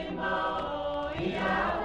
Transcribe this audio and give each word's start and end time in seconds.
Imo, 0.06 1.81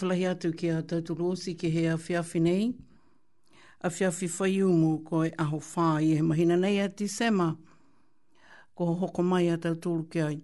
whawhalahi 0.00 0.26
atu 0.30 0.52
ki 0.56 0.68
a 0.70 0.82
tautoro 0.82 1.36
si 1.36 1.54
ke 1.54 1.68
hea 1.72 1.96
whiawhi 1.96 2.40
nei. 2.40 2.74
A 3.82 3.88
whiawhi 3.88 4.28
whai 4.38 4.56
umu 4.62 4.98
ko 5.04 5.24
e 5.24 5.30
aho 5.38 5.60
whā 5.60 6.00
i 6.02 6.14
he 6.16 6.22
mahina 6.22 6.56
nei 6.56 6.80
a 6.80 6.88
ti 6.88 7.06
sema. 7.06 7.56
Ko 8.74 8.94
hoko 8.96 9.22
mai 9.22 9.48
a 9.48 9.56
tautoro 9.58 10.08
ki 10.10 10.20
ai. 10.20 10.40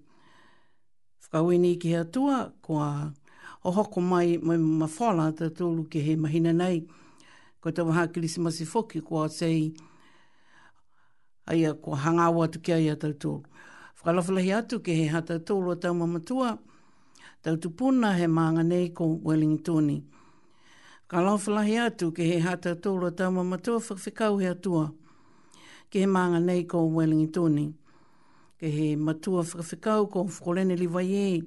Whakawini 1.24 1.78
ki 1.80 1.88
hea 1.94 2.04
tua 2.04 2.52
ko 2.62 2.78
a 2.78 3.12
o 3.64 3.72
hoko 3.72 4.00
mai 4.00 4.36
mai 4.42 4.56
ma 4.56 4.86
whala 4.86 5.32
ta 5.32 5.48
tōlu 5.50 5.88
ke 5.90 6.00
he 6.04 6.16
mahina 6.16 6.52
nei. 6.52 6.86
Ko 7.60 7.70
tau 7.72 7.90
haa 7.90 8.06
kilisi 8.06 8.40
masi 8.40 8.64
whoki 8.64 9.00
ko 9.02 9.22
a 9.24 9.28
sei 9.30 9.72
aia 11.46 11.74
ko 11.74 11.94
hangawa 11.96 12.48
tu 12.52 12.60
ke 12.60 12.72
aia 12.74 12.96
ta 12.96 13.08
tōlu. 13.08 13.42
Whakalawhalahi 13.98 14.52
atu 14.54 14.80
ke 14.82 14.92
he 14.94 15.06
hata 15.06 15.40
tōlu 15.40 15.72
a 15.72 15.76
tau 15.76 15.94
mamatua. 15.94 16.16
Whakalawhalahi 16.20 16.20
atu 16.20 16.26
ke 16.26 16.32
he 16.36 16.44
mamatua 16.44 16.58
tau 17.42 17.56
tupuna 17.56 18.12
he 18.14 18.26
maanga 18.26 18.62
nei 18.62 18.88
ko 18.88 19.20
Wellingtoni. 19.24 20.02
Ka 21.08 21.20
lawhalahi 21.20 21.76
atu 21.78 22.12
ke 22.12 22.22
he 22.24 22.38
hata 22.38 22.74
tōra 22.74 23.10
tau 23.16 23.30
mamatoa 23.30 23.78
whakwhikau 23.80 24.40
he 24.42 24.46
atua 24.48 24.92
ke 25.90 25.96
he 25.98 26.06
maanga 26.06 26.40
nei 26.42 26.64
ko 26.64 26.86
Wellingtoni. 26.96 27.72
Ke 28.60 28.66
he 28.76 28.96
matua 28.96 29.42
whakwhikau 29.42 30.10
ko 30.12 30.24
Whakorene 30.24 30.76
Livaiei. 30.78 31.42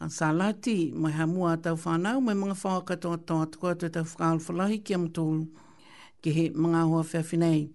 An 0.00 0.08
salati 0.10 0.92
mai 0.94 1.12
ha 1.12 1.26
mua 1.26 1.56
tau 1.56 1.76
whanau 1.76 2.20
mai 2.20 2.34
mga 2.34 2.54
whakatoa 2.56 3.18
tau 3.26 3.42
atua 3.46 3.72
atu 3.74 3.88
tau 3.88 4.02
whakalwhalahi 4.02 4.84
ki 4.84 4.94
am 4.94 5.08
tōru 5.08 5.46
ke 6.22 6.30
he 6.32 6.50
mga 6.50 6.82
hoa 6.88 7.02
whewhinei. 7.02 7.70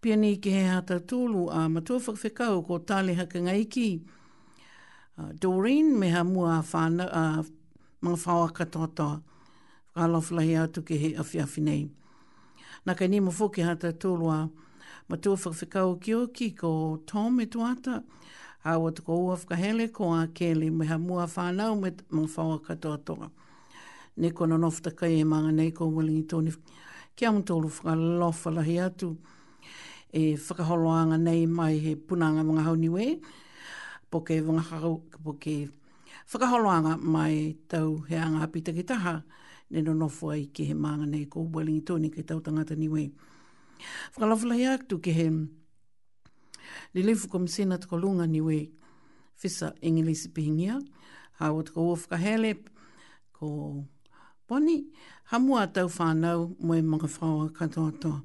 Pia 0.00 0.16
ni 0.16 0.40
he 0.42 0.64
hata 0.64 0.98
tūlu 1.00 1.48
a 1.52 1.68
matua 1.68 1.68
whakwhikau 1.68 1.68
ko 1.68 1.68
Pia 1.68 1.68
ni 1.68 1.68
ke 1.68 1.68
he 1.68 1.68
hata 1.68 1.68
tūlu 1.68 1.68
a 1.68 1.68
matua 1.68 2.00
whakwhikau 2.52 2.66
ko 2.66 2.74
tāle 2.78 3.14
haka 3.16 3.38
ngai 3.40 3.64
ki. 3.70 3.88
Ah, 5.18 5.28
Doreen 5.38 5.98
me 5.98 6.08
ha 6.10 6.24
mua 6.24 6.58
a 6.58 6.62
whāna 6.62 7.06
a 7.12 7.44
mga 8.02 8.18
whāwa 8.24 8.50
katoa 8.52 8.88
toa. 8.96 9.22
Whakalawhilahi 9.94 10.54
atu 10.64 10.82
ke 10.82 10.96
he 10.96 11.12
awhiawhi 11.20 11.62
nei. 11.66 11.82
Nā 12.86 12.94
kai 12.96 13.08
nima 13.12 13.30
fōki 13.30 13.64
hata 13.66 13.90
tōlua 13.92 14.48
ma 15.08 15.16
tō 15.16 15.34
whakawhikau 15.36 16.00
ki 16.00 16.14
oki 16.14 16.50
ko 16.52 17.02
Tom 17.06 17.40
e 17.40 17.44
tuata. 17.46 18.02
Hāua 18.64 18.94
tu 18.96 19.02
ko 19.02 19.18
ua 19.26 19.36
whakahele 19.36 19.92
ko 19.92 20.14
a 20.14 20.28
kele 20.28 20.70
me 20.70 20.86
ha 20.86 20.96
mua 20.96 21.26
whānau 21.26 21.78
me 21.78 21.90
mga 21.90 22.28
whāwa 22.36 22.62
katoa 22.64 23.04
toa. 23.04 23.30
Ne 24.16 24.30
kona 24.30 24.56
nofta 24.56 24.96
kai 24.96 25.12
e 25.20 25.24
manga 25.24 25.52
nei 25.52 25.72
ko 25.72 25.90
Wellingi 25.90 26.26
Tony. 26.28 26.52
Kia 27.14 27.28
un 27.32 27.42
tōlu 27.42 27.68
whakalawhilahi 27.68 28.80
atu 28.88 29.16
e 30.10 30.34
whakaholoanga 30.36 31.20
nei 31.20 31.44
mai 31.44 31.74
he 31.78 31.96
punanga 31.96 32.42
mga 32.48 32.64
hauniwe. 32.64 33.04
Kia 33.20 33.30
po 34.12 34.20
ke 34.20 34.44
wangakaru, 34.44 35.00
po 35.24 35.40
ke 35.40 35.72
whakaholoanga 36.28 37.00
mai 37.00 37.56
tau 37.66 38.04
heanga 38.12 38.44
apitaki 38.44 38.84
taha, 38.84 39.24
ne 39.72 39.80
no 39.80 39.94
nofo 39.96 40.28
ai 40.30 40.50
ke 40.52 40.66
he 40.68 40.74
maanga 40.76 41.06
nei 41.08 41.24
ko 41.24 41.40
Wellington 41.48 41.96
tōni 42.04 42.12
ke 42.12 42.20
tau 42.22 42.40
tangata 42.44 42.76
niwe. 42.76 43.08
Whakalawhalahi 44.12 44.66
aktu 44.68 45.00
ke 45.00 45.12
he 45.16 45.26
li 46.94 47.00
lefu 47.02 47.26
kom 47.32 47.46
sena 47.48 47.78
tako 47.80 47.96
lunga 47.96 48.26
niwe 48.28 48.68
fisa 49.34 49.72
ingilisi 49.80 50.28
pihingia, 50.28 50.76
hao 51.40 51.62
tako 51.64 51.80
uofka 51.96 52.16
hele 52.20 52.52
ko 53.32 53.80
poni, 54.46 54.78
hamua 55.32 55.66
tau 55.72 55.88
whanau 55.96 56.52
moe 56.60 56.82
mga 56.84 57.08
whaua 57.16 57.48
katoa 57.50 57.96
toa. 58.00 58.20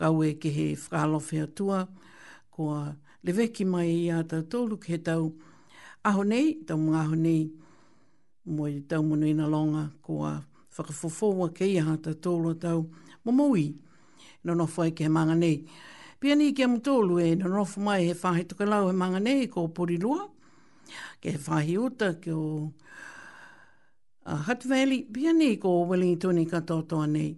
Whakaue 0.00 0.32
ke 0.40 0.48
he 0.50 0.66
whakalofi 0.80 1.44
atua, 1.44 1.88
koa 2.48 2.72
whakalofi 2.72 3.04
le 3.26 3.32
veki 3.32 3.64
mai 3.66 3.90
i 3.90 4.02
a 4.14 4.20
tau 4.22 4.42
tōlu 4.52 4.76
ke 4.78 4.96
tau 5.02 5.32
aho 6.06 6.22
nei, 6.22 6.52
tau 6.66 6.78
mga 6.78 6.98
aho 7.02 7.16
nei, 7.18 7.48
mo 8.54 8.68
i 8.70 8.78
tau 8.86 9.02
munu 9.02 9.26
ina 9.26 9.48
longa 9.50 9.82
ko 10.06 10.20
a 10.30 10.34
whakafofoa 10.76 11.48
ke 11.50 11.66
i 11.66 11.74
a 11.82 11.96
tau 12.04 12.14
tōlu 12.14 12.54
tau 12.54 12.84
momoi, 13.24 13.72
no 14.46 14.54
no 14.54 14.66
fai 14.70 14.92
ke 14.94 15.08
manga 15.10 15.34
nei. 15.34 15.64
Pia 16.20 16.36
ni 16.38 16.52
ke 16.54 16.62
amu 16.68 16.78
tōlu 16.78 17.18
e 17.24 17.34
no 17.34 17.50
nofu 17.50 17.80
mai 17.82 17.98
he 18.06 18.14
whahe 18.14 18.46
tukalau 18.46 18.86
he 18.86 18.94
manga 18.94 19.18
nei 19.20 19.48
ko 19.50 19.66
porilua, 19.68 20.28
ke 21.18 21.34
he 21.34 21.40
whahe 21.50 21.74
uta 21.82 22.14
ke 22.20 22.30
o 22.30 22.70
uh, 24.22 24.40
Hutt 24.46 24.70
pia 25.12 25.32
ni 25.32 25.56
ko 25.56 25.82
Wellington 25.90 26.38
i 26.38 26.46
katoa 26.46 26.86
tōa 26.86 27.10
nei. 27.10 27.34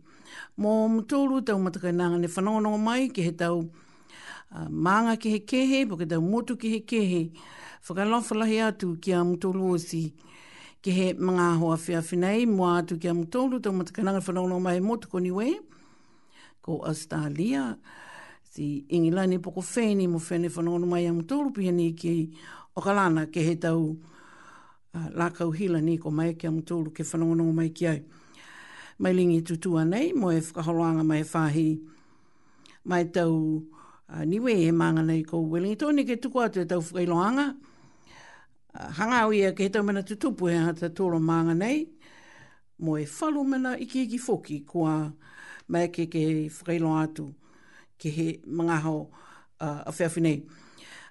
Mō 0.60 0.72
mtōlu 0.98 1.40
tau 1.48 1.56
matakainanga 1.58 2.20
ne 2.20 2.28
whanonga 2.28 2.76
mai 2.76 3.08
ke 3.08 3.24
he 3.24 3.32
tau 3.32 3.62
a 4.50 4.64
ah, 4.64 4.68
manga 4.70 5.16
ke 5.16 5.28
he 5.36 5.40
kehe, 5.40 5.88
po 5.88 5.96
ke 5.96 6.08
tau 6.08 6.20
motu 6.24 6.56
ke 6.56 6.68
he 6.72 6.80
kehe, 6.80 7.32
whakalofalahi 7.84 8.64
atu 8.64 8.96
ki 9.00 9.12
a 9.12 9.18
mutolu 9.22 9.76
osi. 9.76 10.14
Ke 10.82 10.90
he 10.90 11.12
mga 11.14 11.58
hoa 11.58 11.76
whia 11.76 12.00
whinei, 12.00 12.46
mua 12.48 12.78
atu 12.82 12.96
ki 13.00 13.08
a 13.08 13.12
mutolu, 13.12 13.62
tau 13.62 13.72
matakananga 13.72 14.20
whanau 14.24 14.48
nao 14.48 14.58
mai 14.58 14.80
motu 14.80 15.06
koni 15.08 15.30
we, 15.30 15.60
ko 16.62 16.80
Australia, 16.86 17.76
si 18.42 18.86
ingilani 18.88 19.34
e 19.36 19.38
poko 19.38 19.60
whene, 19.60 20.08
mo 20.08 20.18
whene 20.18 20.48
whanau 20.48 20.80
nao 20.80 20.86
mai 20.88 21.04
a 21.04 21.10
mutolu, 21.12 21.52
pihani 21.52 21.94
ki 21.94 22.32
okalana 22.74 23.26
ke 23.30 23.44
he 23.44 23.54
tau 23.56 23.96
uh, 24.94 24.96
ah, 24.96 25.08
lakau 25.14 25.52
hila 25.54 25.82
ni 25.82 25.98
ko 25.98 26.10
mai 26.10 26.32
ki 26.32 26.46
a 26.46 26.50
mutolu, 26.50 26.88
ke 26.94 27.02
whanau 27.04 27.36
nao 27.36 27.52
mai 27.52 27.68
ki 27.68 27.86
ai. 27.86 28.00
Mai 28.98 29.12
lingi 29.12 29.42
tu 29.44 29.78
nei, 29.84 30.14
mo 30.14 30.30
e 30.30 30.40
whakaholoanga 30.40 31.04
mai 31.04 31.20
whahi, 31.22 31.82
mai 32.84 33.04
tau... 33.12 33.62
Uh, 33.72 33.77
uh, 34.12 34.24
niwe 34.24 34.52
e 34.64 34.72
manga 34.72 35.02
nei 35.02 35.24
kou 35.24 35.48
Wellington, 35.50 35.94
ni 35.98 36.04
ke 36.04 36.16
tuku 36.20 36.40
atu 36.40 36.60
e 36.62 36.66
tau 36.68 36.80
whakailoanga. 36.82 37.52
Ah, 38.74 38.90
hanga 38.98 39.22
au 39.24 39.32
ia 39.32 39.52
ke 39.52 39.64
he 39.66 39.70
tau 39.72 39.82
mena 39.82 40.02
tutupu 40.02 40.48
e 40.50 40.54
hata 40.56 40.88
tōro 40.92 41.20
manga 41.20 41.54
nei, 41.54 41.86
mo 42.84 42.96
e 43.00 43.04
whalu 43.08 43.44
mena 43.44 43.76
iki 43.80 44.02
iki 44.04 44.18
foki 44.18 44.60
kua 44.64 45.12
mea 45.68 45.88
ke 45.88 46.06
ke 46.08 46.48
whakailo 46.52 46.92
atu 47.02 47.32
ke 47.98 48.12
he 48.12 48.26
mga 48.46 48.76
hao 48.84 49.08
ah, 49.60 49.82
a 49.86 49.92
whiawhi 49.92 50.20
nei. 50.22 50.42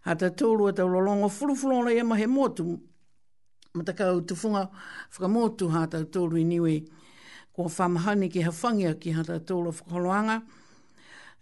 Hata 0.05 0.29
tōru 0.31 0.69
e 0.69 0.73
tau 0.77 0.87
lolongo 0.87 1.29
furufurong 1.29 1.85
rei 1.89 1.99
ema 1.99 2.15
he 2.17 2.25
motu, 2.27 2.77
matakau 3.73 4.21
tufunga 4.25 4.69
whakamotu 5.11 5.69
hata 5.73 6.01
tōru 6.05 6.37
i 6.39 6.43
niwe 6.45 6.79
kua 7.53 7.65
whamahani 7.69 8.29
ke 8.29 8.45
hawhangia 8.45 8.93
ki 9.01 9.11
hata 9.17 9.39
tōru 9.39 9.73
whakaloanga. 9.73 10.39
Hata 10.39 10.53
tōru 10.53 10.55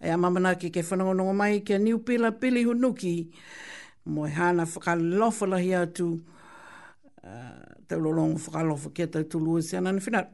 e 0.01 0.09
a 0.11 0.17
mamana 0.17 0.55
ki 0.55 0.69
ke 0.71 0.81
whanongonongo 0.83 1.33
mai 1.35 1.59
ke 1.63 1.77
niu 1.79 1.99
pila 1.99 2.31
pili 2.31 2.63
hunuki 2.65 3.31
mo 4.05 4.25
e 4.27 4.29
hana 4.31 4.65
whakalofa 4.65 5.45
lahi 5.47 5.71
atu 5.73 6.21
uh, 7.23 7.63
te 7.87 7.95
lorongo 7.95 8.39
whakalofa 8.39 8.91
ke 8.95 9.07
tau 9.11 9.23
tulu 9.23 9.57
e 9.59 9.61
sianan 9.61 9.99
whinat. 9.99 10.27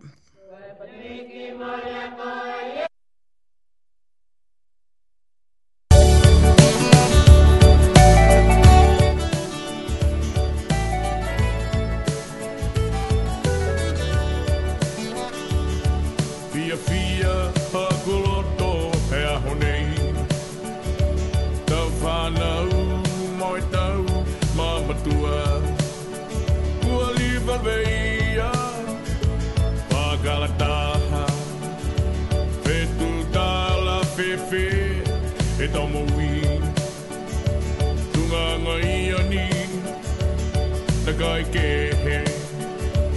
kaikkeen. 41.22 42.26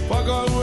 Pakan 0.09 0.54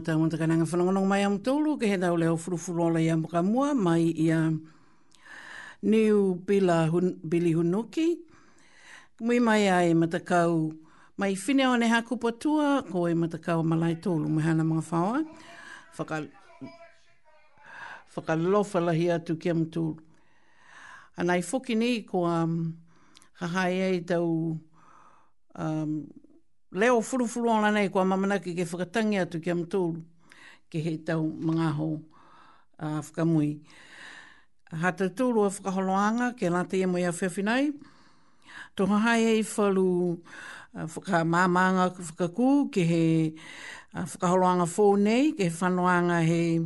tangata 0.00 0.16
unta 0.22 0.36
kananga 0.38 0.64
whanonganong 0.64 1.06
mai 1.08 1.22
am 1.24 1.38
tōlu, 1.38 1.78
ke 1.78 1.84
he 1.86 1.96
tau 2.00 2.16
leo 2.16 2.36
furufuru 2.36 2.84
ola 2.88 3.00
ia 3.00 3.16
muka 3.16 3.42
mua, 3.42 3.74
mai 3.74 4.08
ia 4.16 4.50
niu 5.82 6.34
bila 6.40 6.86
hun, 6.90 7.20
bili 7.22 7.52
hunuki. 7.52 8.16
Mui 9.20 9.38
mai 9.40 9.68
a 9.68 9.82
e 9.84 9.92
matakau 9.94 10.72
mai 11.18 11.34
whine 11.36 11.66
o 11.68 11.76
ne 11.76 11.86
haku 11.88 12.16
patua, 12.16 12.84
ko 12.90 13.04
e 13.06 13.14
matakau 13.14 13.60
malai 13.64 13.96
tōlu, 14.00 14.24
mui 14.26 14.40
hana 14.42 14.64
mga 14.64 14.84
whawa. 14.90 15.22
Whaka, 15.98 16.26
whaka 18.16 18.32
lofa 18.40 18.78
lahi 18.80 19.10
atu 19.12 19.36
ki 19.36 19.50
am 19.50 19.64
tōlu. 19.68 19.98
Anai 21.20 21.42
whuki 21.44 21.74
ni 21.76 22.02
ko 22.02 22.24
um, 22.24 22.76
kahai 23.36 24.00
ei 24.00 24.00
tau 24.00 24.56
um, 25.56 26.08
leo 26.70 27.00
furufuru 27.02 27.50
ona 27.50 27.70
nei 27.70 27.88
kua 27.90 28.04
mamanaki 28.04 28.54
ke 28.54 28.62
whakatangi 28.64 29.18
atu 29.18 29.40
ki 29.42 29.50
am 29.50 29.64
tūru 29.66 30.02
ke 30.70 30.78
he 30.78 30.96
tau 31.02 31.26
mga 31.26 31.72
ho 31.74 32.00
a 32.78 32.86
uh, 32.86 33.00
whakamui. 33.02 33.58
Ha 34.70 34.92
tūru 34.94 35.44
a 35.44 35.50
whakaholoanga 35.50 36.34
ke 36.38 36.46
lante 36.48 36.78
e 36.78 36.86
mui 36.86 37.02
a 37.04 37.10
whewhinai. 37.10 37.74
Toho 38.76 39.00
hai 39.02 39.18
e 39.34 39.38
i 39.40 39.42
whalu 39.42 40.14
uh, 40.76 40.86
whakamamanga 40.86 41.90
whakakū 41.98 42.70
ke 42.72 42.86
he 42.86 43.34
uh, 43.94 44.04
whakaholoanga 44.06 44.68
nei 45.02 45.32
ke 45.32 45.50
he 45.50 45.50
whanoanga 45.50 46.22
he 46.22 46.60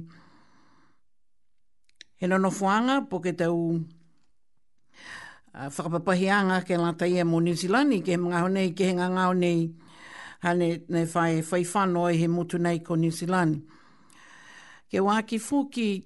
he 2.17 2.27
nono 2.27 2.51
whuanga 2.51 3.09
po 3.09 3.21
ke 3.25 3.33
tau 3.33 3.57
uh, 5.55 5.69
whakapapahianga 5.73 6.61
ke 6.69 6.77
lante 6.77 7.09
e 7.09 7.25
mo 7.25 7.41
New 7.41 7.55
Zealand 7.57 7.97
ke 8.05 8.13
he 8.21 8.21
mga 8.21 8.45
honei 8.45 8.69
ke 8.77 8.77
ngā 8.77 8.77
nei 8.77 8.77
ke 8.77 8.85
he 8.85 8.93
ngā 8.93 9.37
nei 9.41 9.84
hane 10.45 10.83
ne 10.89 11.07
fai 11.07 11.41
whaifano 11.43 12.05
e 12.13 12.17
he 12.21 12.27
motu 12.29 12.59
nei 12.59 12.79
ko 12.85 12.95
New 12.97 13.11
Zealand. 13.11 13.57
Ke 14.93 15.01
wāki 15.01 15.39
fuki 15.41 16.05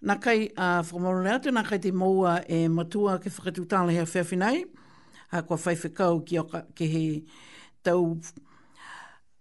na 0.00 0.16
kai 0.20 0.48
a 0.56 0.68
uh, 0.80 0.82
whamoro 0.88 1.22
rea 1.24 1.38
te 1.40 1.50
nakai 1.52 1.78
te 1.80 1.92
moua 1.96 2.38
e 2.50 2.64
matua 2.68 3.18
ke 3.22 3.28
whakatu 3.32 3.66
tāle 3.70 3.90
hea 3.96 4.04
whewhinai, 4.08 4.62
a 5.32 5.42
kua 5.42 5.56
whaifekau 5.56 6.22
ki 6.28 6.38
oka 6.42 6.64
ke 6.74 6.86
he 6.94 7.04
tau 7.84 8.16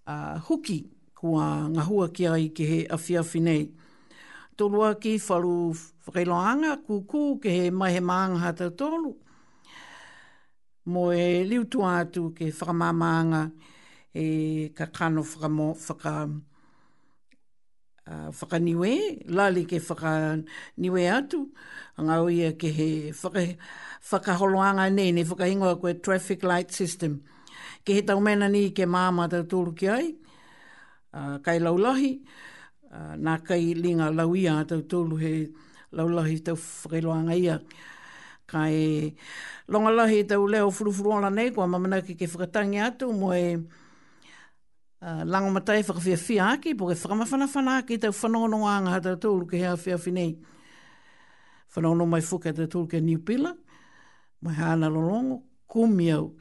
uh, 0.07 0.39
huki 0.47 0.81
kua 1.19 1.47
ngahua 1.71 2.11
ki 2.15 2.27
ai 2.35 2.47
ke 2.53 2.67
he 2.69 2.81
awhiawhi 2.97 3.41
nei. 3.47 3.63
Tōlua 4.55 4.91
ki 5.01 5.15
wharu 5.25 5.73
whakailoanga 6.05 6.75
kūkū 6.85 7.25
ke 7.41 7.49
he 7.57 7.69
mai 7.73 7.91
he 7.95 7.99
maanga 8.01 8.39
hata 8.43 8.67
tōlu, 8.71 9.13
mo 10.85 11.11
e 11.13 11.43
liu 11.47 11.63
tu 11.65 11.79
atu 11.83 12.33
ke 12.35 12.45
whakamamanga 12.51 13.43
e 14.13 14.69
ka 14.77 14.85
kano 14.85 15.21
whakamo 15.23 15.67
whaka 15.85 16.11
uh, 18.11 18.29
whakaniwe, 18.37 18.91
lali 19.35 19.65
ke 19.65 19.79
niwe 20.81 21.03
atu, 21.07 21.39
ngā 22.03 22.15
uia 22.25 22.49
e 22.51 22.55
ke 22.59 22.69
he 22.77 22.87
whaka, 23.21 23.41
whakaholoanga 24.09 24.89
nei, 24.91 25.11
ne 25.11 25.23
whakahingoa 25.23 25.79
koe 25.81 25.93
traffic 26.01 26.43
light 26.43 26.71
system. 26.71 27.23
Ke 27.85 27.95
he 27.95 28.01
tau 28.01 28.19
mena 28.19 28.49
ni 28.49 28.69
ke 28.71 28.83
māma 28.85 29.29
tau 29.31 29.43
tūru 29.47 29.73
ki 29.77 29.87
ai, 29.87 30.11
kai 31.43 31.59
laulahi, 31.59 32.19
uh, 32.91 33.15
nā 33.15 33.39
kai 33.45 33.61
linga 33.75 34.11
lauia 34.11 34.59
tau 34.67 34.83
tūru 34.83 35.19
he 35.21 35.33
laulahi 35.95 36.41
tau 36.43 36.57
whakailoanga 36.59 37.39
ia. 37.39 37.55
Uh, 37.63 37.92
ka 38.45 38.69
e 38.69 39.13
longalahi 39.67 40.23
tau 40.27 40.47
leo 40.47 40.69
furufuru 40.71 41.21
nei, 41.31 41.51
kua 41.51 41.67
mamana 41.67 42.01
ki 42.01 42.15
ke 42.15 42.27
whakatangi 42.27 42.79
atu, 42.79 43.11
mo 43.13 43.31
e 43.31 43.55
uh, 45.03 45.23
lango 45.23 45.49
matai 45.51 45.81
whakawhia 45.83 46.17
fia 46.17 46.43
aki, 46.55 46.75
po 46.75 46.87
ke 46.91 46.95
whakamawhana 46.95 47.47
whana 47.47 47.71
aki 47.81 47.97
tau 47.97 48.11
whanonga 48.11 48.71
anga 48.77 48.91
hata 48.99 49.15
tūlu 49.15 49.47
ke 49.49 49.57
hea 49.63 49.75
fia 49.77 49.97
finei. 49.97 50.35
Whanonga 51.73 52.05
mai 52.05 52.21
fuka 52.21 52.51
hata 52.51 52.67
tūlu 52.67 52.89
ke 52.91 53.01
New 53.01 53.19
Pila, 53.19 53.53
mai 54.41 54.53
hana 54.55 54.89
lolongo, 54.89 55.41
kumiau, 55.67 56.33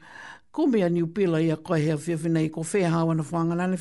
kumia 0.53 0.89
niupila 0.91 1.39
Pila 1.39 1.41
ia 1.47 1.55
koe 1.57 1.79
hea 1.81 1.97
fia 1.97 2.17
finei, 2.17 2.51
ko 2.53 2.61
whea 2.63 2.91
hawa 2.93 3.15
na 3.15 3.23
whanga 3.23 3.55
nane 3.55 3.77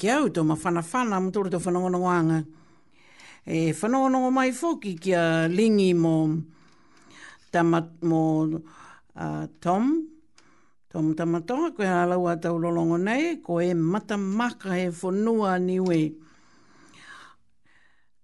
ki 0.00 0.08
au 0.08 0.30
tō 0.32 0.40
ma 0.46 0.54
whanawhana 0.56 1.18
mo 1.20 1.28
tōru 1.30 1.50
tō 1.52 1.58
whanongonongoanga. 1.60 2.38
E 3.46 3.70
whanongonongo 3.76 4.30
mai 4.32 4.52
fōki 4.56 4.94
ki 5.00 5.12
a 5.14 5.26
lingi 5.48 5.90
mō 5.94 6.14
tamat 7.52 7.90
mō 8.02 8.20
Tom, 9.60 9.84
Tom 10.88 11.10
Tamatoa, 11.18 11.72
koe 11.76 11.84
halaua 11.84 12.36
tau 12.40 12.56
lolongo 12.62 12.96
nei, 13.02 13.34
ko 13.44 13.58
e 13.60 13.74
matamaka 13.74 14.78
e 14.80 14.86
whanua 14.88 15.58
niwe. 15.60 15.98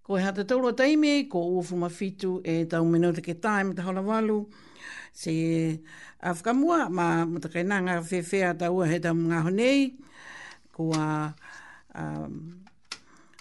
Ko 0.06 0.16
e 0.16 0.22
hata 0.24 0.46
taulo 0.48 0.70
taime, 0.72 1.26
ko 1.28 1.42
uofu 1.50 1.76
mawhitu 1.76 2.38
e 2.44 2.62
tau 2.72 2.86
menau 2.88 3.12
take 3.12 3.34
time, 3.36 3.74
ta 3.74 3.82
hola 3.84 4.00
walu, 4.00 4.46
se 5.12 5.80
a 6.22 6.32
ma 6.88 7.26
matakainanga 7.26 8.00
whewhea 8.00 8.54
tau 8.58 8.80
ahe 8.80 8.98
tau 9.02 9.12
ngā 9.14 9.42
honei, 9.44 9.92
ko 10.72 10.92
a 10.96 11.34
um, 11.96 12.52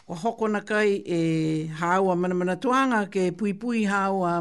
o 0.08 0.16
hoko 0.16 0.48
na 0.48 0.62
kai 0.62 1.02
e 1.06 1.20
hāua 1.80 2.16
mana 2.18 2.36
mana 2.36 2.56
tuanga 2.58 3.06
ke 3.12 3.32
pui 3.38 3.54
pui 3.54 3.84
hāua 3.90 4.36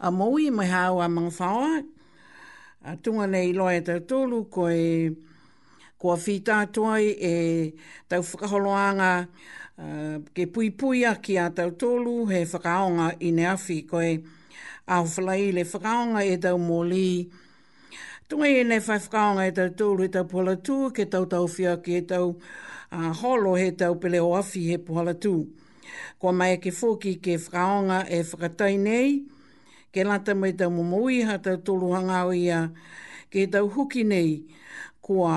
a 0.00 0.10
maui 0.10 0.50
mai 0.50 0.68
hāua 0.70 1.08
mga 1.10 1.32
whaua. 1.38 1.84
A 2.86 2.96
tunga 2.96 3.26
nei 3.26 3.52
loa 3.52 3.74
e 3.74 3.80
tau 3.82 3.98
tōlu 3.98 4.44
ko 4.50 4.68
e 4.70 5.10
kua 5.98 6.14
whita 6.16 6.60
tuai 6.72 7.06
e 7.18 7.34
tau 8.08 8.22
whakaholoanga 8.22 9.10
uh, 9.28 10.18
ke 10.32 10.46
pui 10.46 10.70
pui 10.70 11.02
a 11.04 11.16
ki 11.18 11.36
a 11.42 11.48
tau 11.50 11.74
tōlu 11.74 12.16
he 12.30 12.44
whakaonga 12.46 13.10
i 13.18 13.32
ne 13.34 13.46
afi 13.52 13.80
ko 13.90 13.98
e 14.00 14.14
au 14.86 15.02
whalai 15.16 15.50
le 15.56 15.64
whakaonga 15.66 16.22
e 16.32 16.38
tau 16.38 16.56
mōlii. 16.62 17.42
Tunga 18.28 18.48
i 18.50 18.64
nei 18.66 18.80
whaifkaonga 18.82 19.44
e 19.48 19.52
tau 19.54 19.68
tūru 19.80 20.02
e 20.02 20.10
tau 20.14 20.24
puhala 20.30 20.52
tū, 20.68 20.76
ke 20.94 21.04
tau 21.10 21.26
tau 21.34 21.44
whia 21.52 21.74
ke 21.82 21.98
tau 22.12 22.24
holo 23.20 23.52
he 23.58 23.66
tau 23.82 23.92
pele 24.04 24.18
o 24.22 24.30
afi 24.38 24.62
he 24.68 24.78
puhala 24.88 25.12
tū. 25.14 25.34
Kua 26.18 26.32
mai 26.32 26.56
e 26.56 26.56
ke 26.64 26.72
fōki 26.78 27.12
ke 27.22 27.36
whakaonga 27.44 28.00
e 28.10 28.18
whakatai 28.30 28.80
nei, 28.86 29.12
ke 29.94 30.02
lata 30.08 30.34
mai 30.34 30.50
tau 30.62 30.72
mumui 30.78 31.20
ha 31.28 31.36
tau 31.38 31.54
tūru 31.68 31.92
hangau 31.94 32.34
ia, 32.38 32.58
ke 33.30 33.46
tau 33.54 33.70
huki 33.76 34.02
nei, 34.04 34.28
kua 35.00 35.36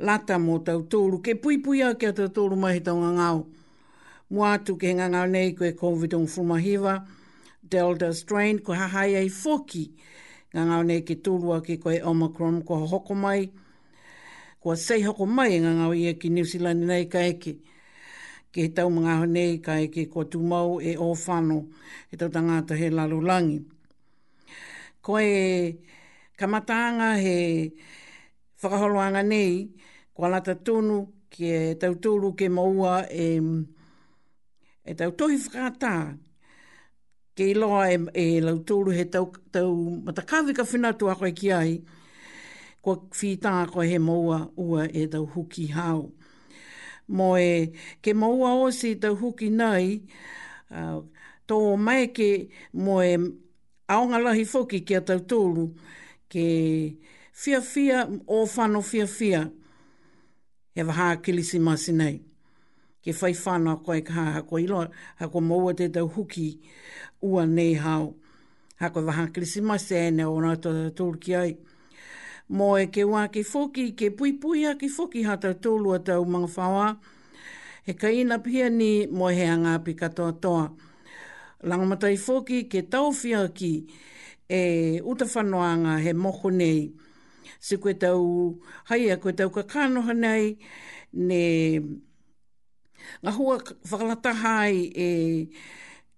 lata 0.00 0.38
mo 0.46 0.56
tau 0.70 0.80
tūru, 0.80 1.20
ke 1.20 1.36
pui 1.44 1.60
pui 1.60 1.84
a 1.84 1.92
ke 1.92 2.14
tau 2.22 2.32
tūru 2.40 2.56
mai 2.64 2.78
he 2.78 2.80
tau 2.80 2.96
ngangau. 3.04 3.44
atu 4.54 4.78
ke 4.80 4.96
ngangau 4.96 5.28
nei 5.36 5.52
koe 5.52 5.74
COVID-19 5.76 6.24
fumahiva, 6.36 6.96
Delta 7.62 8.14
strain, 8.14 8.58
ko 8.64 8.72
hahai 8.72 9.16
ai 9.16 9.28
fōki, 9.28 9.86
Ngā 10.54 10.62
ngā 10.70 10.74
nei 10.86 11.00
ki 11.06 11.14
tūrua 11.26 11.54
ki 11.66 11.74
koe 11.82 11.96
Omicron 12.06 12.60
ko 12.66 12.76
hoko 12.90 13.14
mai. 13.18 13.48
Kua 14.62 14.76
sei 14.78 15.02
hoko 15.02 15.26
mai 15.26 15.56
ngā 15.64 15.72
ngā 15.80 15.88
ia 15.98 16.12
ki 16.14 16.28
New 16.34 16.46
Zealand 16.50 16.84
nei 16.90 17.08
ka 17.10 17.22
eki. 17.30 17.54
Ki 18.54 18.60
he 18.62 18.70
tau 18.76 18.86
mga 18.94 19.16
ho 19.22 19.26
nei 19.30 19.56
ka 19.58 19.74
eki 19.86 20.04
ko 20.12 20.22
tūmau 20.30 20.76
e 20.78 20.94
o 20.94 21.10
whano. 21.24 21.56
He 22.12 22.16
tau 22.20 22.30
tangata 22.30 22.78
he 22.78 22.86
lalulangi. 22.90 23.56
Koe 25.02 25.74
kamataanga 26.38 27.10
he 27.24 27.34
whakaholoanga 28.62 29.24
nei 29.26 29.50
kua 30.14 30.30
lata 30.36 30.54
tūnu 30.54 31.00
ki 31.34 31.50
e 31.58 31.62
tau 31.82 31.98
tūru 31.98 32.30
ke 32.38 32.46
maua 32.48 33.00
e, 33.10 33.26
e 34.86 34.94
tau 34.94 35.10
tohi 35.18 35.40
whakataa 35.48 36.12
ke 37.36 37.44
iloa 37.50 37.86
e, 37.90 37.96
e 38.14 38.26
lau 38.42 38.60
tūru 38.66 38.92
he 38.94 39.04
tau, 39.10 39.26
tau 39.52 39.72
matakawi 40.06 40.54
ka 40.54 40.62
whinatu 40.70 41.08
a 41.10 41.16
koe 41.18 41.32
ki 41.34 41.50
ai, 41.52 41.72
kua 42.84 42.96
whītā 43.18 43.54
koe 43.72 43.86
he 43.90 43.98
maua 43.98 44.44
ua 44.60 44.84
e 44.88 45.06
tau 45.10 45.26
huki 45.34 45.68
hau. 45.74 46.10
Mo 47.08 47.32
e 47.36 47.72
ke 48.02 48.14
maua 48.14 48.52
o 48.62 48.68
si 48.76 48.94
tau 49.00 49.16
huki 49.18 49.48
nei, 49.50 49.96
uh, 50.70 51.00
tō 51.48 51.56
mai 51.80 52.06
ke 52.16 52.28
mo 52.78 53.00
e 53.02 53.16
aonga 53.92 54.20
lahi 54.28 54.44
foki 54.46 54.82
ki 54.86 54.96
a 55.00 55.00
tau 55.10 55.20
tūru, 55.24 55.66
ke 56.30 56.46
fia 57.34 57.60
fia 57.64 58.06
o 58.28 58.44
whano 58.46 58.80
fia 58.82 59.06
fia 59.10 59.42
he 60.74 60.82
waha 60.86 61.16
kilisi 61.22 61.58
masi 61.62 61.96
nei. 61.98 62.20
Ke 63.04 63.12
whai 63.12 63.34
whana 63.36 63.74
koe 63.84 63.98
ka 64.06 64.12
ha, 64.14 64.26
hako 64.38 64.58
ilo, 64.62 64.86
hako 65.20 65.40
maua 65.44 65.74
te 65.76 65.90
tau 65.92 66.06
huki 66.14 66.46
ua 67.24 67.46
nei 67.46 67.74
Ha 67.74 68.04
Hako 68.80 69.00
waha 69.06 69.28
krisima 69.32 69.78
sēne 69.78 70.24
o 70.26 70.34
nātua 70.42 70.90
tūrki 70.98 71.32
ai. 71.38 71.52
Mo 72.50 72.72
e 72.76 72.88
ke 72.92 73.04
wā 73.06 73.22
ki 73.32 73.44
foki, 73.46 73.84
ke 73.94 74.10
pui 74.10 74.32
pui 74.42 74.64
a 74.66 74.74
ki 74.76 74.88
foki 74.90 75.22
hata 75.24 75.52
tūlu 75.54 75.92
a 75.96 76.00
tau 76.04 76.26
mga 76.26 76.48
whawa. 76.56 76.88
He 77.86 77.94
ka 77.94 78.10
ina 78.10 78.40
pia 78.42 78.66
ni 78.70 79.06
mo 79.06 79.28
he 79.30 79.46
anga 79.46 79.76
api 79.78 79.94
katoa 79.94 80.34
toa. 80.42 80.66
Langamatai 81.62 82.18
foki 82.18 82.64
ke 82.68 82.82
tau 82.82 83.12
fia 83.14 83.44
ki 83.48 83.70
e 84.50 84.60
uta 85.00 85.24
utawhanoanga 85.24 85.94
he 86.02 86.12
moko 86.12 86.50
nei. 86.50 86.90
Se 87.62 87.78
koe 87.78 87.94
tau 87.94 88.20
hai 88.90 89.06
a 89.14 89.20
koe 89.22 89.32
tau 89.38 89.48
kakanoha 89.54 90.16
nei, 90.18 90.58
ne 91.14 91.80
ngā 93.22 93.38
hua 93.38 93.62
hai 94.42 94.90
e 94.92 95.10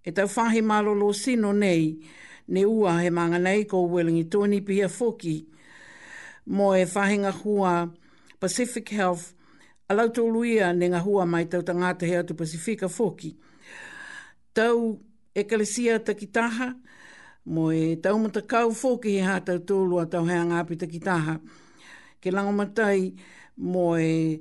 E 0.07 0.13
tau 0.13 0.29
whahi 0.29 0.63
malolo 0.63 1.11
sino 1.13 1.51
nei, 1.53 1.99
ne 2.55 2.63
ua 2.65 2.93
he 3.03 3.11
manga 3.11 3.39
nei 3.39 3.65
ko 3.67 3.79
Wellingi 3.91 4.29
Tony 4.31 4.61
Pia 4.63 4.87
Foki, 4.89 5.47
mo 6.47 6.73
e 6.77 6.85
whahinga 6.87 7.33
hua 7.43 7.91
Pacific 8.39 8.89
Health, 8.93 9.35
a 9.91 9.95
lauto 9.99 10.23
luia 10.31 10.71
ne 10.79 10.87
ngā 10.93 11.01
hua 11.03 11.27
mai 11.27 11.49
tau 11.51 11.65
tangata 11.67 12.07
he 12.07 12.21
atu 12.21 12.37
Pacifica 12.39 12.87
Foki. 12.89 13.33
Tau 14.55 14.95
e 15.35 15.43
kalesia 15.45 15.99
takitaha, 15.99 16.71
mo 17.47 17.73
e 17.75 17.97
tau 17.97 18.15
mata 18.23 18.47
kau 18.47 18.71
Foki 18.71 19.17
he 19.19 19.27
hātau 19.27 19.59
tōlua 19.59 20.07
tau 20.07 20.23
hea 20.31 20.45
ngāpi 20.53 20.79
takitaha. 20.85 21.41
Ke 22.23 22.31
lango 22.31 22.55
matai, 22.55 23.11
mo 23.59 23.97
e 23.99 24.39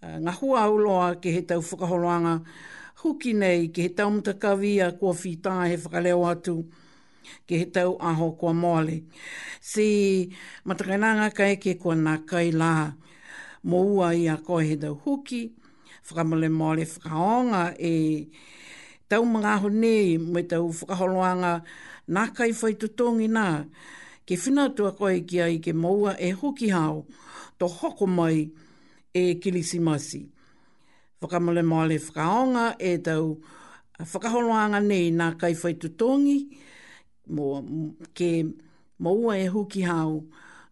ngā 0.00 0.32
hua 0.40 0.64
au 0.64 1.20
ke 1.20 1.28
he 1.36 1.44
tau 1.44 1.60
whakaholoanga, 1.60 2.38
huki 3.04 3.32
nei 3.36 3.68
ki 3.68 3.82
he 3.84 3.88
tau 3.92 4.10
mtakawia 4.10 4.88
kua 4.96 5.12
whitā 5.14 5.52
he 5.68 5.76
whakaleo 5.76 6.22
atu 6.30 6.54
ki 7.46 7.58
he 7.60 7.64
tau 7.68 7.98
aho 8.00 8.30
kua 8.40 8.54
mole. 8.56 9.02
Si 9.60 10.30
matakainanga 10.64 11.26
ka 11.36 11.44
eke 11.52 11.74
kua 11.76 11.94
nā 12.00 12.14
kai 12.26 12.48
lā 12.56 12.70
mō 13.68 13.82
ua 13.92 14.14
i 14.16 14.24
a 14.32 14.38
koe 14.46 14.62
he 14.70 14.76
tau 14.80 14.96
huki, 15.04 15.42
whakamole 16.08 16.48
mole 16.50 16.86
whakaonga 16.92 17.62
e 17.92 18.30
tau 19.08 19.28
mga 19.34 19.52
aho 19.60 19.68
nei 19.68 20.16
me 20.18 20.42
tau 20.48 20.72
whakaholoanga 20.72 21.52
nā 22.08 22.24
kai 22.36 22.50
whaitutongi 22.62 23.28
nā 23.36 23.48
ke 24.24 24.40
whina 24.44 24.70
tua 24.76 24.94
koe 24.96 25.18
ki 25.28 25.44
a 25.44 25.50
i 25.52 25.60
ke 25.60 25.76
maua 25.76 26.16
e 26.18 26.32
hoki 26.40 26.72
hao 26.72 27.04
to 27.60 27.68
hoko 27.68 28.08
mai 28.16 28.48
e 29.12 29.28
kilisimasi 29.36 30.24
whakamole 31.26 31.62
maale 31.62 31.96
whakaonga 31.98 32.64
e 32.78 32.98
tau 33.04 33.38
whakaholoanga 34.12 34.80
nei 34.84 35.10
nā 35.10 35.28
kai 35.40 35.52
whaitutongi 35.56 36.36
mō 37.36 37.46
ke 38.18 38.30
maua 39.00 39.36
e 39.40 39.46
huki 39.54 39.84
hau 39.88 40.18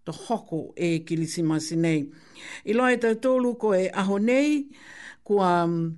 to 0.05 0.13
hoko 0.13 0.59
e 0.77 0.99
kilisimasi 1.09 1.77
nei. 1.79 2.01
I 2.67 2.73
loa 2.77 2.93
e 2.93 2.97
tau 3.01 3.15
tōlu 3.27 3.55
ko 3.59 3.73
e 3.75 3.87
aho 4.03 4.19
nei 4.19 4.67
kua 5.25 5.53
mm, 5.65 5.93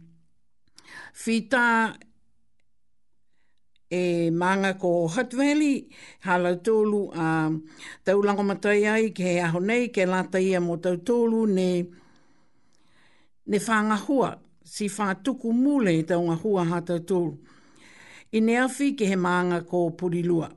whita 1.24 1.96
e 3.90 4.30
manga 4.30 4.74
ko 4.78 5.08
Hutt 5.08 5.32
Valley, 5.34 5.88
hala 6.28 6.54
tōlu 6.56 7.00
a 7.16 7.28
tau 8.04 8.22
langomatai 8.22 8.84
ai 8.92 9.10
ke 9.16 9.38
aho 9.40 9.60
nei, 9.64 9.88
ke 9.88 10.06
lata 10.06 10.38
ia 10.38 10.60
mō 10.60 10.78
tau 10.84 10.96
tōlu 11.10 11.46
ne, 11.56 11.68
ne 13.46 13.58
whanga 13.58 13.96
si 14.64 14.88
whātuku 14.88 15.52
mule 15.52 15.92
i 15.92 16.02
tau 16.08 16.24
ngā 16.28 16.36
hua 16.40 16.62
hata 16.70 16.96
tūru. 17.04 17.36
I 18.34 18.40
ne 18.40 18.54
awhi 18.62 18.94
ke 18.98 19.06
he 19.10 19.16
maanga 19.20 19.58
ko 19.68 19.90
purilua. 19.92 20.48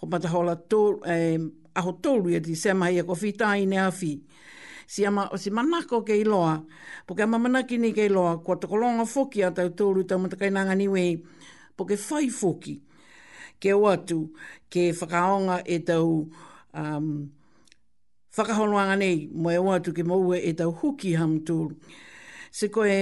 Ho 0.00 0.06
mata 0.06 0.28
hola 0.28 0.54
tūru, 0.56 1.00
eh, 1.08 1.38
aho 1.76 1.92
tūru 2.04 2.32
i 2.32 2.36
ati 2.36 2.54
sema 2.54 2.90
hei 2.90 3.00
ako 3.00 3.14
whita 3.22 3.48
i 3.56 3.64
ne 3.66 3.76
awhi. 3.80 4.12
Si, 4.90 5.04
ama, 5.06 5.30
si 5.38 5.50
manako 5.50 6.02
ke 6.02 6.16
iloa, 6.18 6.64
po 7.06 7.14
ke 7.14 7.22
amamanaki 7.22 7.78
ni 7.78 7.92
ke 7.94 8.08
ko 8.08 8.38
kua 8.44 8.56
takolonga 8.56 9.06
whoki 9.06 9.42
a 9.46 9.50
tau 9.50 9.68
tūru 9.70 10.04
tau 10.06 10.18
matakainanga 10.18 10.74
niwe, 10.74 11.22
po 11.76 11.84
ke 11.84 11.96
whai 11.96 12.28
whoki 12.28 12.82
ke 13.60 13.72
o 13.72 13.86
atu 13.86 14.32
ke 14.68 14.90
whakaonga 14.92 15.62
e 15.64 15.78
tau 15.78 16.28
um, 16.74 17.30
whakaholoanga 18.36 18.96
nei, 18.98 19.28
mo 19.32 19.50
e 19.50 19.58
o 19.58 19.70
atu 19.70 19.92
ke 19.94 20.02
maua 20.04 20.36
e 20.36 20.52
tau 20.52 20.72
huki 20.72 21.14
hamtūru 21.16 21.76
se 22.50 22.68
koe 22.68 22.96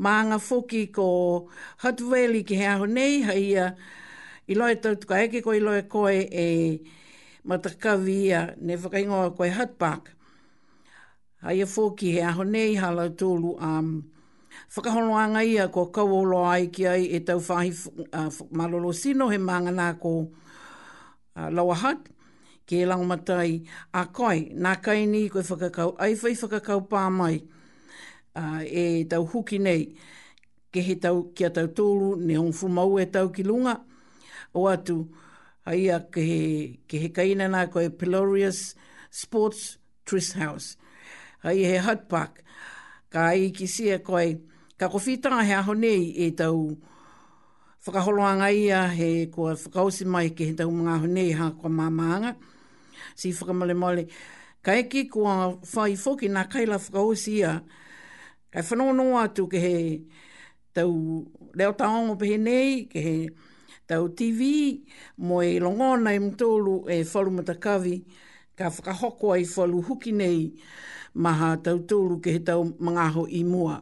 maanga 0.00 0.38
foki 0.38 0.86
ko 0.92 1.48
hatuweli 1.84 2.44
ki 2.44 2.56
hea 2.58 2.76
honei, 2.80 3.22
haia 3.22 3.72
i 4.48 4.54
loe 4.56 4.74
tau 4.82 4.96
tuka 5.00 5.18
eke 5.24 5.42
ko 5.44 5.52
i 5.56 5.60
loe 5.62 5.82
koe 5.90 6.22
e 6.32 6.46
matakawi 7.48 8.16
ia 8.26 8.42
ne 8.60 8.76
whakaingoa 8.76 9.34
koe 9.36 9.48
hatpak. 9.52 10.10
Haia 11.44 11.66
foki 11.66 12.12
hea 12.16 12.32
honei 12.34 12.74
hala 12.80 13.08
tōlu 13.08 13.54
a 13.62 13.72
um, 13.78 14.02
whakaholoanga 14.74 15.42
ia 15.46 15.68
ko 15.68 15.86
kauolo 15.92 16.42
ai 16.48 16.66
ki 16.72 16.86
ai 16.88 17.04
e 17.14 17.20
tau 17.20 17.38
whahi 17.40 17.70
uh, 18.12 18.32
malolo 18.50 18.92
sino 18.92 19.28
he 19.30 19.38
maanga 19.38 19.70
nā 19.74 19.92
ko 20.00 20.14
uh, 21.36 21.50
laua 21.52 21.74
hat 21.76 22.08
ke 22.68 22.82
langmatai 22.88 23.66
a 23.92 24.06
koe. 24.12 24.48
Nā 24.56 24.74
kaini 24.80 25.28
koe 25.30 25.42
whakakau 25.44 25.94
ai 26.00 26.14
whai 26.16 26.34
whakakau 26.40 26.88
pā 26.88 27.04
mai 27.12 27.38
uh, 28.38 28.62
e 28.64 29.04
tau 29.10 29.24
huki 29.26 29.58
nei 29.58 29.82
ke 30.72 30.82
he 30.86 30.94
tau 31.00 31.26
ki 31.34 31.44
a 31.48 31.52
tau 31.54 31.66
tōru, 31.72 32.16
ne 32.22 32.36
hong 32.38 32.52
fumau 32.52 32.98
e 33.00 33.06
tau 33.08 33.30
ki 33.34 33.42
lunga. 33.44 33.76
O 34.54 34.68
atu, 34.68 35.06
a 35.66 35.72
ke 36.12 36.22
he, 36.22 36.42
ke 36.88 37.00
he 37.02 37.10
kaina 37.12 37.48
nā 37.50 37.66
koe 37.72 37.88
Pelorius 37.90 38.74
Sports 39.10 39.78
Tris 40.04 40.32
House. 40.40 40.76
Aia 41.44 41.66
he 41.74 41.78
Hutt 41.84 42.08
Park, 42.08 42.42
ka 43.10 43.28
ai 43.32 43.50
ki 43.56 43.66
sia 43.66 43.98
koe, 43.98 44.40
ka 44.78 44.88
kofitanga 44.88 45.44
he 45.44 45.52
aho 45.54 45.72
nei 45.72 46.12
e 46.26 46.30
tau 46.30 46.76
whakaholoanga 47.86 48.48
ia 48.52 48.88
he 48.88 49.26
kua 49.32 49.54
whakausi 49.54 50.04
mai 50.04 50.28
ke 50.30 50.48
he 50.52 50.54
tau 50.54 50.68
mga 50.70 50.96
aho 50.98 51.06
nei 51.06 51.32
ha 51.32 51.50
kua 51.56 51.70
mamaanga. 51.70 52.36
Si 53.16 53.32
whakamole 53.32 53.74
mole, 53.76 54.06
ka 54.62 54.72
eki 54.76 55.08
ko 55.08 55.22
whai 55.74 55.96
foki 55.96 56.28
nā 56.28 56.44
kaila 56.50 56.76
whakausi 56.78 57.40
ia, 57.40 57.60
Kai 58.52 58.62
whanonoa 58.68 59.20
atu 59.28 59.42
ke 59.52 59.58
he 59.60 59.74
tau 60.74 60.92
leo 61.58 61.72
taongo 61.80 62.14
pehe 62.22 62.36
nei, 62.48 62.70
ke 62.92 62.98
he 63.06 63.16
tau 63.88 64.04
TV, 64.18 64.40
mo 65.26 65.42
e 65.42 65.50
longona 65.64 66.14
i 66.16 66.20
mtolu 66.26 66.74
e 66.94 66.96
whalu 67.10 67.30
matakavi, 67.38 67.96
ka 68.58 68.70
whakahoko 68.76 69.34
i 69.42 69.44
whalu 69.54 69.82
huki 69.88 70.12
nei 70.22 70.40
maha 71.24 71.50
tau 71.64 71.78
tolu 71.90 72.16
ke 72.24 72.30
he 72.36 72.40
tau 72.48 72.64
mga 72.80 73.04
i 73.40 73.42
mua. 73.44 73.76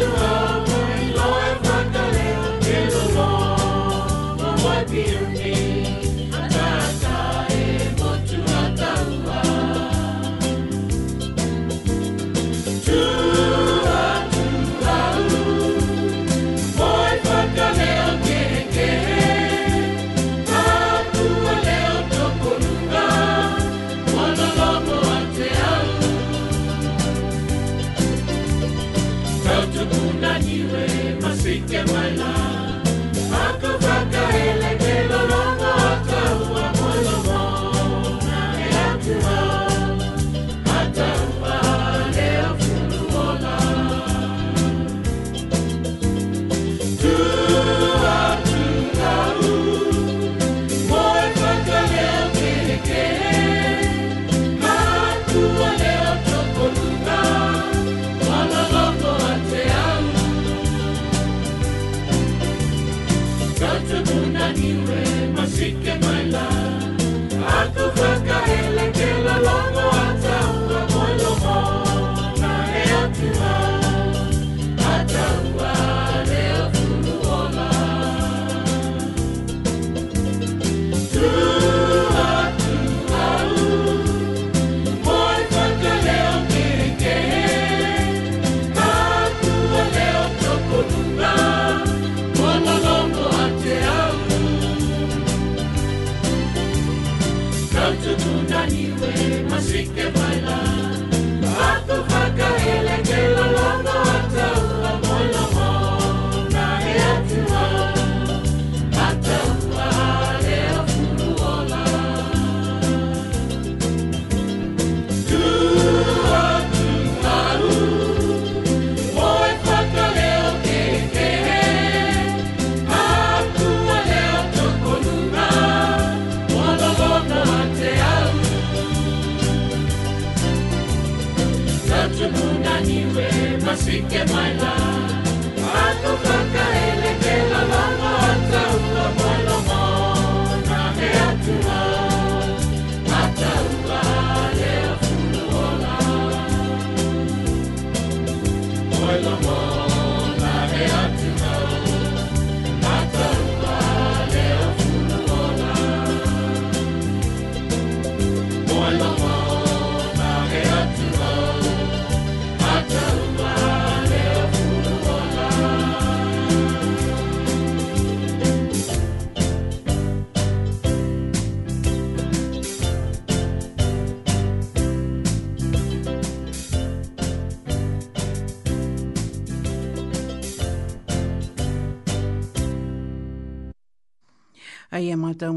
to 0.00 0.10
all. 0.24 0.59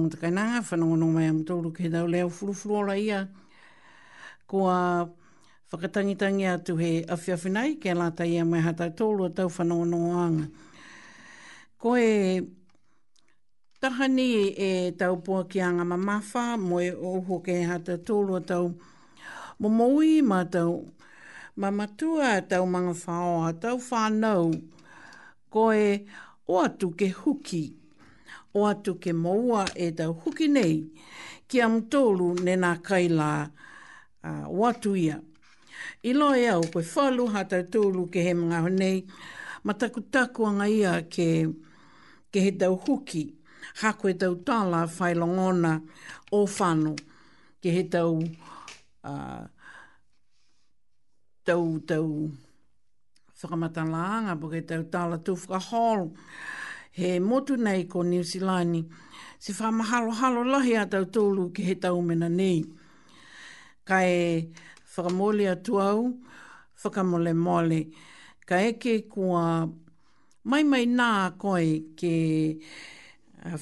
mo 0.03 0.09
te 0.11 0.17
kainanga, 0.19 0.59
whanonga 0.67 0.97
no 0.99 1.07
mai 1.15 1.27
am 1.31 1.39
tōru 1.47 1.69
ke 1.75 1.87
dau 1.91 2.05
leo 2.11 2.27
furufuru 2.29 2.75
ora 2.81 2.97
ia. 2.99 3.21
Ko 4.47 4.65
a 4.67 5.07
whakatangitangi 5.71 6.47
atu 6.51 6.75
he 6.79 6.91
awhiawhinai, 7.15 7.77
ke 7.79 7.95
lata 7.95 8.27
ia 8.27 8.43
mai 8.45 8.59
hatai 8.65 8.89
tōru 8.99 9.29
a 9.29 9.35
tau 9.37 9.47
whanonga 9.47 9.85
no 9.91 9.99
anga. 10.19 10.47
Ko 11.79 11.95
e 11.95 12.41
tahani 13.83 14.31
e 14.57 14.71
tau 14.99 15.15
pua 15.23 15.45
ki 15.47 15.61
anga 15.61 15.83
mamawha, 15.85 16.57
mo 16.59 16.79
e 16.83 16.91
oho 16.91 17.39
ke 17.45 17.61
hatai 17.69 17.99
tōru 18.03 18.41
a 18.41 18.41
tau 18.41 18.73
momoui 19.63 20.19
ma 20.23 20.43
tau 20.43 20.83
mamatua 21.57 22.35
a 22.41 22.41
tau 22.41 22.65
mga 22.67 22.93
whao 23.07 23.47
a 23.47 23.53
tau 23.55 23.77
whanau. 23.87 24.51
Ko 25.49 25.69
e 25.71 26.03
o 26.49 26.59
atu 26.59 26.91
ke 26.91 27.13
huki 27.23 27.63
o 28.53 28.65
atu 28.69 28.93
ke 29.01 29.13
maua 29.13 29.65
e 29.75 29.91
tau 29.97 30.13
huki 30.13 30.47
nei 30.49 30.75
ki 31.47 31.61
am 31.61 31.81
tōru 31.89 32.39
nena 32.45 32.77
kai 32.83 33.07
la 33.09 33.47
uh, 34.23 34.43
o 34.49 34.65
atu 34.69 34.95
ia. 34.97 35.19
I 36.03 36.13
loe 36.13 36.45
au 36.51 36.61
koe 36.73 36.83
whalu 36.83 37.27
hata 37.33 37.63
tōru 37.63 38.09
ke 38.13 38.21
he 38.27 38.33
mga 38.33 38.59
honei 38.65 39.05
ma 39.63 39.73
taku 39.73 40.01
taku 40.01 40.45
anga 40.45 40.67
ia 40.69 41.01
ke, 41.01 41.27
ke 42.31 42.39
he 42.45 42.51
tau 42.51 42.75
huki 42.85 43.23
ha 43.81 43.91
koe 43.93 44.13
tau 44.13 44.35
tāla 44.45 44.85
whai 44.99 45.13
o 46.31 46.45
whanu 46.47 46.95
ke 47.61 47.69
he 47.77 47.83
tau 47.83 48.19
uh, 49.03 49.47
tau 51.45 51.79
tau 51.89 52.31
whakamatalaanga 53.43 54.39
po 54.39 54.47
ke 54.49 54.61
tau 54.67 54.83
tāla 54.93 55.17
tū 55.17 55.33
whakahoro 55.41 56.11
he 56.93 57.19
motu 57.19 57.55
nei 57.57 57.83
ko 57.85 58.01
New 58.03 58.21
Zealand. 58.23 58.85
Si 59.39 59.51
whamahalo 59.53 60.11
halo 60.13 60.43
lahi 60.43 60.77
a 60.79 60.85
tau 60.85 61.05
tōlu 61.05 61.53
ki 61.53 61.63
he 61.63 61.75
tau 61.75 62.01
nei. 62.05 62.63
Ka 63.85 64.01
e 64.03 64.47
whakamole 64.95 65.49
atuau, 65.49 66.13
whakamole 66.83 67.33
mole. 67.35 67.87
Ka 68.45 68.55
eke 68.57 69.09
kua 69.09 69.67
mai 70.45 70.63
mai 70.63 70.85
nā 70.85 71.35
koe 71.37 71.95
ke 71.97 72.59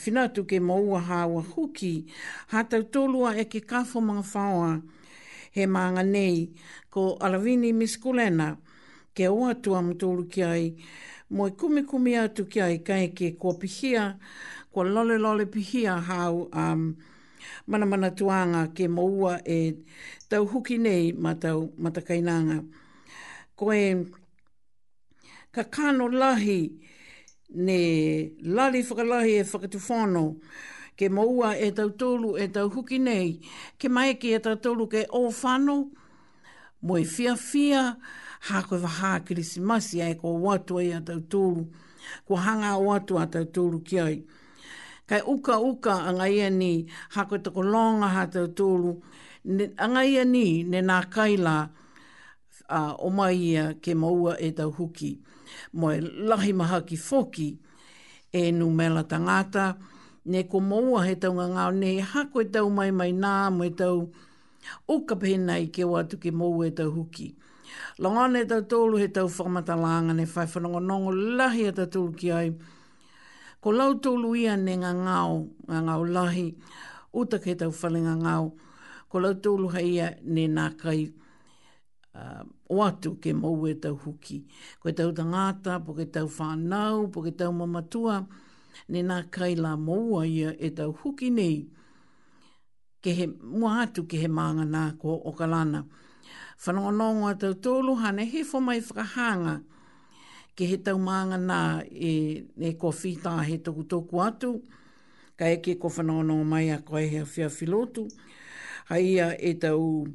whinatu 0.01 0.43
ke 0.43 0.59
maua 0.59 0.99
hawa 0.99 1.41
huki. 1.41 2.05
Ha 2.51 2.63
tau 2.63 2.83
tōlua 2.83 3.39
e 3.39 3.45
ke 3.45 3.61
kafo 3.65 4.01
mga 4.01 4.23
whaoa 4.33 4.81
he 5.51 5.65
maanga 5.65 6.03
nei 6.03 6.51
ko 6.89 7.17
Alavini 7.19 7.71
Miskulena 7.73 8.55
ke 9.15 9.27
oa 9.29 9.55
tua 9.55 9.81
mtoulu 9.81 10.27
ki 10.27 10.43
ai 10.43 10.75
mo 11.31 11.47
i 11.47 11.51
kume 11.51 11.83
kume 11.83 12.17
atu 12.19 12.45
ki 12.45 12.59
ai 12.61 12.77
kai 12.79 13.07
ke 13.15 13.31
kua 13.39 13.53
pihia, 13.53 14.17
kua 14.71 14.83
lole 14.83 15.17
lole 15.17 15.45
pihia 15.45 15.95
hau 16.01 16.49
um, 16.53 16.95
mana 17.67 17.85
mana 17.85 18.11
tuanga 18.11 18.67
ke 18.75 18.87
maua 18.87 19.39
e 19.47 19.75
tau 20.29 20.45
huki 20.45 20.77
nei 20.77 21.13
ma 21.13 21.33
tau 21.33 21.71
matakainanga. 21.79 22.63
Ko 23.55 23.71
e 23.73 24.05
ka 25.51 25.63
kano 25.63 26.07
lahi 26.09 26.71
ne 27.55 28.31
lali 28.43 28.81
whakalahi 28.83 29.39
e 29.39 29.43
whakatufono 29.43 30.35
ke 30.99 31.07
maua 31.09 31.55
e 31.55 31.71
tau 31.71 31.89
tolu 31.89 32.35
e 32.37 32.47
tau 32.47 32.67
huki 32.69 32.99
nei 32.99 33.39
ke 33.79 33.87
maeke 33.87 34.35
e 34.35 34.39
tau 34.39 34.59
tolu 34.59 34.87
ke 34.87 35.05
o 35.09 35.31
whano 35.31 35.91
mo 36.81 36.97
e 36.97 37.05
fia 37.05 37.35
fia 37.35 37.95
hako 38.41 38.75
wa 38.75 38.89
haa 38.89 39.19
kirisimasi 39.19 40.01
ai 40.01 40.15
ko 40.15 40.33
watu 40.41 40.77
ai 40.79 40.93
atau 40.93 41.19
tūru. 41.19 41.65
Ko 42.25 42.35
hanga 42.35 42.75
o 42.77 42.89
atu 42.93 43.19
atau 43.19 43.43
tūru 43.45 43.83
ki 43.85 43.99
ai. 43.99 44.23
Kai 45.05 45.21
uka 45.21 45.59
uka 45.59 45.93
anga 46.09 46.29
ia 46.29 46.49
ni 46.49 46.85
hako 47.09 47.37
tako 47.37 47.61
longa 47.63 48.09
atau 48.21 48.47
tūru. 48.49 48.95
anga 49.77 50.03
ia 50.05 50.25
ni 50.25 50.63
ne 50.63 50.81
nā 50.81 51.05
kaila 51.13 51.69
o 52.97 53.09
mai 53.09 53.35
ia 53.37 53.73
ke 53.81 53.93
maua 53.95 54.33
e 54.39 54.51
tau 54.51 54.71
huki. 54.71 55.19
Moe 55.73 56.01
lahi 56.01 56.53
maha 56.53 56.81
ki 56.81 56.95
foki 56.97 57.59
e 58.33 58.51
nu 58.51 58.71
mela 58.71 59.03
tangata. 59.03 59.77
Ne 60.25 60.43
ko 60.43 60.59
maua 60.59 61.05
he 61.05 61.15
tau 61.15 61.33
ngangau 61.33 61.71
ne 61.77 61.99
hako 61.99 62.41
e 62.41 62.45
tau 62.45 62.69
mai 62.69 62.89
mai 62.91 63.11
nā 63.13 63.51
mo 63.53 63.63
e 63.63 63.69
tau 63.69 64.09
uka 64.89 65.15
pēnei 65.15 65.69
ke 65.73 65.83
watu 65.85 66.17
ke 66.17 66.31
maua 66.31 66.67
e 66.67 66.71
tau 66.71 66.89
huki. 66.89 67.35
Longone 67.99 68.41
e 68.43 68.47
tau 68.47 68.61
tōlu 68.61 68.99
he 68.99 69.07
tau 69.07 69.27
whakamata 69.29 69.75
langa 69.77 70.13
ne 70.13 70.25
whai 70.25 70.45
whanongo 70.47 70.79
nongo 70.79 71.11
lahi 71.11 71.67
e 71.67 71.71
tau 71.85 72.11
ki 72.11 72.31
ai. 72.31 72.51
Ko 73.61 73.71
lau 73.71 73.93
tōlu 73.95 74.35
ia 74.39 74.55
ne 74.65 74.75
ngā 74.81 74.91
ngāo, 75.05 75.37
ngā 75.69 75.79
ngāo 75.87 76.05
lahi, 76.15 76.45
uta 77.13 77.39
ke 77.43 77.55
tau 77.61 77.71
whalinga 77.71 78.15
ngāo. 78.25 78.51
Ko 79.09 79.19
lau 79.19 79.33
tōlu 79.33 79.71
hei 79.75 79.85
ia 79.97 80.09
ne 80.23 80.47
nā 80.47 80.67
kai 80.81 81.11
uh, 82.15 82.41
watu 82.69 83.15
ke 83.21 83.33
mou 83.37 83.67
e 83.67 83.75
tau 83.75 83.95
huki. 84.05 84.41
Ko 84.79 84.89
e 84.89 84.93
tau 84.97 85.13
tangata, 85.13 85.77
po 85.85 85.93
ke 85.93 86.07
tau 86.11 86.27
whānau, 86.29 87.09
po 87.11 87.21
ke 87.21 87.35
tau 87.37 87.51
mamatua, 87.53 88.25
ne 88.89 89.01
nā 89.03 89.23
kai 89.31 89.55
la 89.55 89.75
moua 89.77 90.25
ia 90.27 90.55
e 90.57 90.71
tau 90.73 90.91
huki 91.03 91.29
nei. 91.37 91.61
Ke 93.01 93.13
he 93.17 93.27
mua 93.29 93.83
atu 93.85 94.03
ke 94.09 94.17
he 94.21 94.27
maanga 94.29 94.65
nā 94.65 94.87
ko 94.99 95.13
o 95.25 95.31
kalana. 95.37 95.83
Ko 95.85 95.97
whanonga 96.65 97.37
tau 97.39 97.53
tōlu 97.53 97.95
hane 98.01 98.25
he 98.29 98.43
fo 98.43 98.59
mai 98.59 98.79
whakahanga 98.79 99.61
ke 100.55 100.65
he 100.71 100.77
tau 100.77 100.97
maanga 100.97 101.37
nā 101.37 101.59
e, 101.91 102.11
e 102.59 102.73
ko 102.73 102.91
whita 102.91 103.37
he 103.45 103.57
tōku 103.57 103.85
tōku 103.93 104.21
atu 104.25 104.61
ka 105.37 105.45
eke 105.45 105.79
ko 105.79 105.89
whanonga 105.89 106.45
mai 106.45 106.69
a 106.71 106.79
koe 106.81 107.03
hea 107.13 107.23
whia 107.25 107.49
whilotu 107.49 108.07
ha 108.87 108.97
ia 108.99 109.29
e 109.39 109.53
tau 109.53 110.05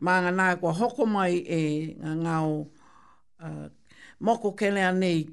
maanga 0.00 0.32
nā 0.32 0.50
e 0.54 0.58
kua 0.60 0.72
hoko 0.80 1.06
mai 1.06 1.34
e 1.46 1.60
ngā 1.98 2.14
ngāo 2.22 2.52
uh, 3.42 3.68
moko 4.20 4.54
kelea 4.58 4.92
nei 4.92 5.26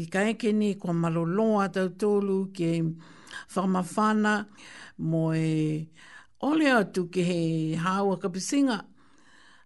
i 0.00 0.06
ka 0.12 0.22
eke 0.30 0.52
ni 0.52 0.74
kua 0.74 0.92
maloloa 0.94 1.68
tau 1.72 1.88
tōlu 1.88 2.40
ke 2.54 2.70
whamawhana 3.56 4.46
mo 4.98 5.32
e 5.34 5.88
ole 6.40 6.68
atu 6.72 7.08
ke 7.10 7.22
he 7.24 7.40
hawa 7.76 8.16
pisinga, 8.16 8.84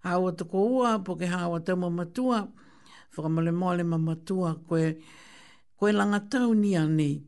hawa 0.03 0.33
tuko 0.33 0.59
ua, 0.73 0.99
po 1.05 1.16
ke 1.16 1.27
hawa 1.27 1.61
tau 1.61 1.77
mamatua, 1.77 2.49
whakamale 3.16 3.51
mole 3.53 3.83
mamatua, 3.83 4.55
koe, 4.68 4.95
koe 5.77 5.93
langa 5.93 6.21
tau 6.31 6.55
ni 6.55 6.77
ane, 6.77 7.23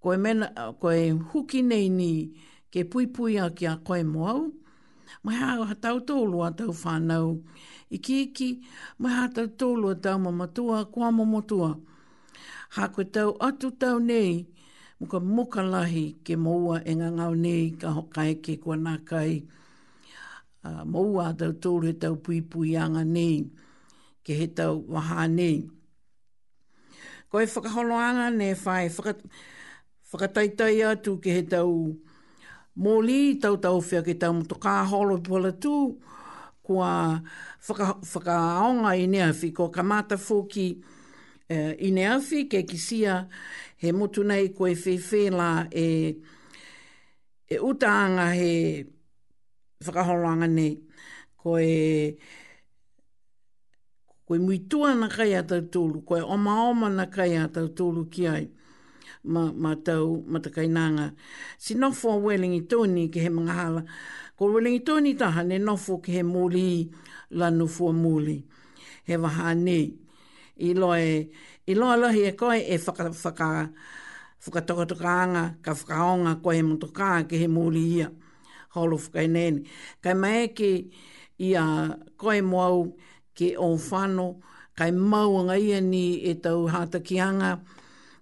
koe, 0.00 0.16
mena, 0.16 0.74
koe 0.80 1.10
huki 1.12 1.62
nei 1.62 1.88
ni 1.88 2.32
ke 2.70 2.84
pui 2.84 3.06
pui 3.06 3.38
a 3.38 3.48
ki 3.50 3.66
koe 3.86 4.02
moau, 4.04 4.52
mai 5.24 5.34
hawa 5.36 5.64
ha 5.72 5.74
tau 5.74 5.98
tōlua 5.98 6.52
tau 6.58 6.72
whanau, 6.82 7.40
i 7.90 7.96
iki, 7.96 8.60
mai 9.00 9.12
hawa 9.14 9.28
tau 9.32 9.46
tōlua 9.48 9.94
tau 10.04 10.18
mamatua, 10.20 10.84
kua 10.92 11.08
mamatua, 11.10 11.80
ha 12.76 12.88
koe 12.92 13.04
tau 13.04 13.32
atu 13.40 13.70
tau 13.70 13.98
nei, 13.98 14.46
muka 14.98 15.18
muka 15.22 15.62
lahi 15.62 16.18
ke 16.26 16.34
moua 16.36 16.80
e 16.84 16.94
ngā 16.98 17.08
ngau 17.16 17.34
nei 17.38 17.70
ka 17.80 17.88
hokai 17.94 18.34
ke 18.42 18.58
kua 18.62 18.76
nākai. 18.78 19.46
Uh, 20.66 20.82
moua 20.84 21.30
tau 21.38 21.52
tōru 21.54 21.86
he 21.86 21.92
tau 21.94 22.16
pui 22.18 22.40
pui 22.42 22.74
anga 22.76 23.04
nei, 23.06 23.44
ke 24.26 24.34
he 24.34 24.48
tau 24.50 24.80
waha 24.90 25.28
nei. 25.30 25.62
Ko 27.30 27.38
e 27.38 27.46
whakaholoanga 27.46 28.26
ne 28.34 28.50
whae 28.58 28.88
whaka, 28.90 29.14
whakataitai 30.10 30.82
atu 30.88 31.14
ke 31.22 31.30
he 31.30 31.42
tau 31.46 31.94
mōli 32.76 33.38
tau 33.40 33.54
tau 33.56 33.78
whia 33.80 34.02
ke 34.02 34.16
tau 34.18 34.34
mtu 34.34 34.58
kā 34.58 34.82
holo 34.90 35.20
pola 35.22 35.52
tū, 35.54 35.94
kua 36.62 37.22
whaka, 37.68 37.94
whakaonga 38.02 38.96
i 38.98 39.06
nea 39.06 39.30
whi, 39.32 39.52
ko 39.54 39.70
ka 39.70 39.82
mātafoki 39.86 40.68
uh, 40.74 41.54
e, 41.54 41.62
i 41.86 41.90
nea 41.94 42.18
ke 42.50 42.66
kisia 42.66 43.22
he 43.80 43.88
mutu 43.98 44.20
nei 44.28 44.44
koe 44.56 44.72
whewhe 44.82 45.20
la 45.38 45.44
e, 45.70 46.16
e 47.46 47.56
utaanga 47.70 48.24
he 48.38 48.50
whakahoranga 49.84 50.46
nei. 50.56 50.72
Ko 51.38 51.48
e 51.60 52.16
koe 54.26 54.38
muitua 54.46 54.90
na 55.00 55.06
kai 55.16 55.30
a 55.40 55.44
tau 55.48 55.60
tūlu, 55.72 55.98
koe 56.08 56.18
oma 56.32 56.52
oma 56.70 56.86
na 56.96 57.04
kai 57.14 57.30
a 57.38 57.44
tau 57.54 57.66
tūlu 57.76 58.02
ki 58.12 58.22
ai 58.34 58.44
ma, 59.32 59.40
ma 59.64 59.72
tau 59.84 60.08
matakai 60.34 60.66
nanga. 60.74 61.06
Si 61.64 61.72
nofo 61.80 62.06
a 62.16 62.18
Wellingi 62.26 62.60
Tony 62.68 63.06
ki 63.12 63.18
he 63.24 63.28
mga 63.30 63.52
hala, 63.60 63.82
ko 64.36 64.50
Wellingi 64.52 64.80
Tony 64.86 65.14
taha 65.14 65.42
ne 65.48 65.56
nofo 65.62 66.02
ki 66.02 66.12
he 66.18 66.22
mūli 66.26 66.66
la 67.30 67.48
nofo 67.54 67.88
a 67.94 67.94
mūli. 67.94 68.36
He 69.06 69.16
waha 69.16 69.54
nei. 69.54 69.84
I 70.60 70.72
loe, 70.74 71.30
I 71.70 71.74
loa 71.74 71.96
lohi 71.96 72.22
e 72.24 72.32
koe 72.40 72.56
e 72.56 72.76
whaka, 72.84 73.04
whaka, 73.24 73.48
whakatokotokaanga, 74.42 75.44
ka 75.64 75.70
whakaonga 75.78 76.32
koe 76.42 76.54
he 76.58 76.62
mutoka 76.68 77.08
ke 77.28 77.36
he 77.42 77.46
mūri 77.56 77.82
ia. 77.98 78.08
Holo 78.74 78.96
whakai 78.96 79.26
nene. 79.34 79.60
Kai 80.02 80.14
mai 80.14 80.46
ke 80.56 80.70
i 81.38 81.52
a 81.62 81.96
koe 82.20 82.40
moau 82.52 82.78
ke 83.36 83.48
o 83.56 83.68
whano, 83.86 84.28
kai 84.78 84.90
mauanga 85.10 85.58
ia 85.60 85.80
ni 85.92 86.06
e 86.24 86.32
tau 86.44 86.60
hātakianga, 86.72 87.50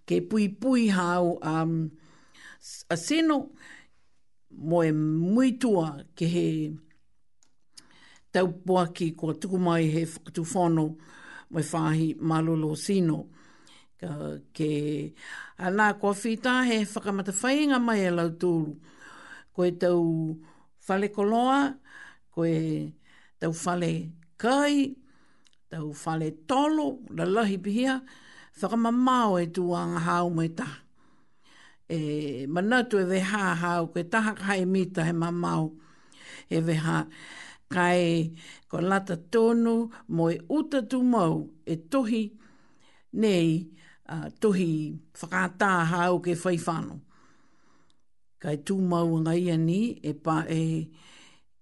ke 0.07 0.19
pui 0.29 0.49
pui 0.49 0.89
hau 0.91 1.39
um, 1.43 1.77
a 2.91 2.97
seno, 2.97 3.39
mo 4.51 4.83
e 4.83 4.91
muitua 4.91 6.01
ke 6.17 6.27
he 6.35 6.49
tau 8.35 8.51
puaki 8.67 9.13
kua 9.15 9.39
tuku 9.39 9.63
mai 9.69 9.85
he 9.95 10.03
whakatu 10.05 10.43
whano, 10.53 10.89
mai 11.51 11.63
whahi 11.63 12.15
malolo 12.19 12.75
sino 12.75 13.23
ka 14.01 14.09
ke 14.53 14.71
ana 15.57 15.97
ko 16.01 16.13
fita 16.13 16.53
he 16.69 16.79
whakamata 16.93 17.33
whainga 17.43 17.79
mai 17.81 18.03
e 18.05 18.11
lau 18.19 18.29
tūru. 18.43 18.73
Ko 19.55 19.61
e 19.65 19.73
tau 19.81 20.03
fale 20.87 21.09
koloa, 21.17 21.61
ko 22.33 22.41
e 22.45 22.93
tau 23.41 23.53
fale 23.65 23.91
kai, 24.43 24.93
tau 25.73 25.93
fale 25.97 26.29
tolo, 26.51 26.87
la 27.17 27.25
lahi 27.25 27.57
pihia, 27.65 27.95
whakamamao 28.61 29.41
e 29.45 29.47
tū 29.57 29.65
anga 29.83 30.01
hao 30.09 30.29
mai 30.29 30.51
ta. 30.59 30.69
E 31.89 31.99
manatu 32.55 32.99
e 33.01 33.21
ha 33.33 33.55
hao, 33.63 33.87
ko 33.93 33.99
e 34.05 34.05
taha 34.05 34.35
ka 34.37 34.45
hae 34.53 34.65
mita 34.67 35.05
he 35.09 35.13
mamao 35.13 35.73
e 36.51 36.61
ve 36.61 36.73
weha. 36.77 37.09
Kai 37.69 38.31
ko 38.69 38.79
lata 38.79 39.17
tonu 39.17 39.91
mo 40.09 40.29
e 40.31 40.39
uta 40.49 40.83
tu 40.87 41.03
mau 41.03 41.49
e 41.67 41.75
tohi 41.91 42.25
nei, 43.13 43.67
uh, 44.09 44.29
tohi 44.41 44.99
whakātā 45.15 45.87
hao 45.91 46.19
ke 46.19 46.35
whaifano. 46.37 47.01
Kai 48.41 48.57
tū 48.69 48.77
mau 48.81 49.09
ngai 49.19 49.53
ani 49.53 49.99
e 50.03 50.13
pā 50.15 50.43
e, 50.51 50.61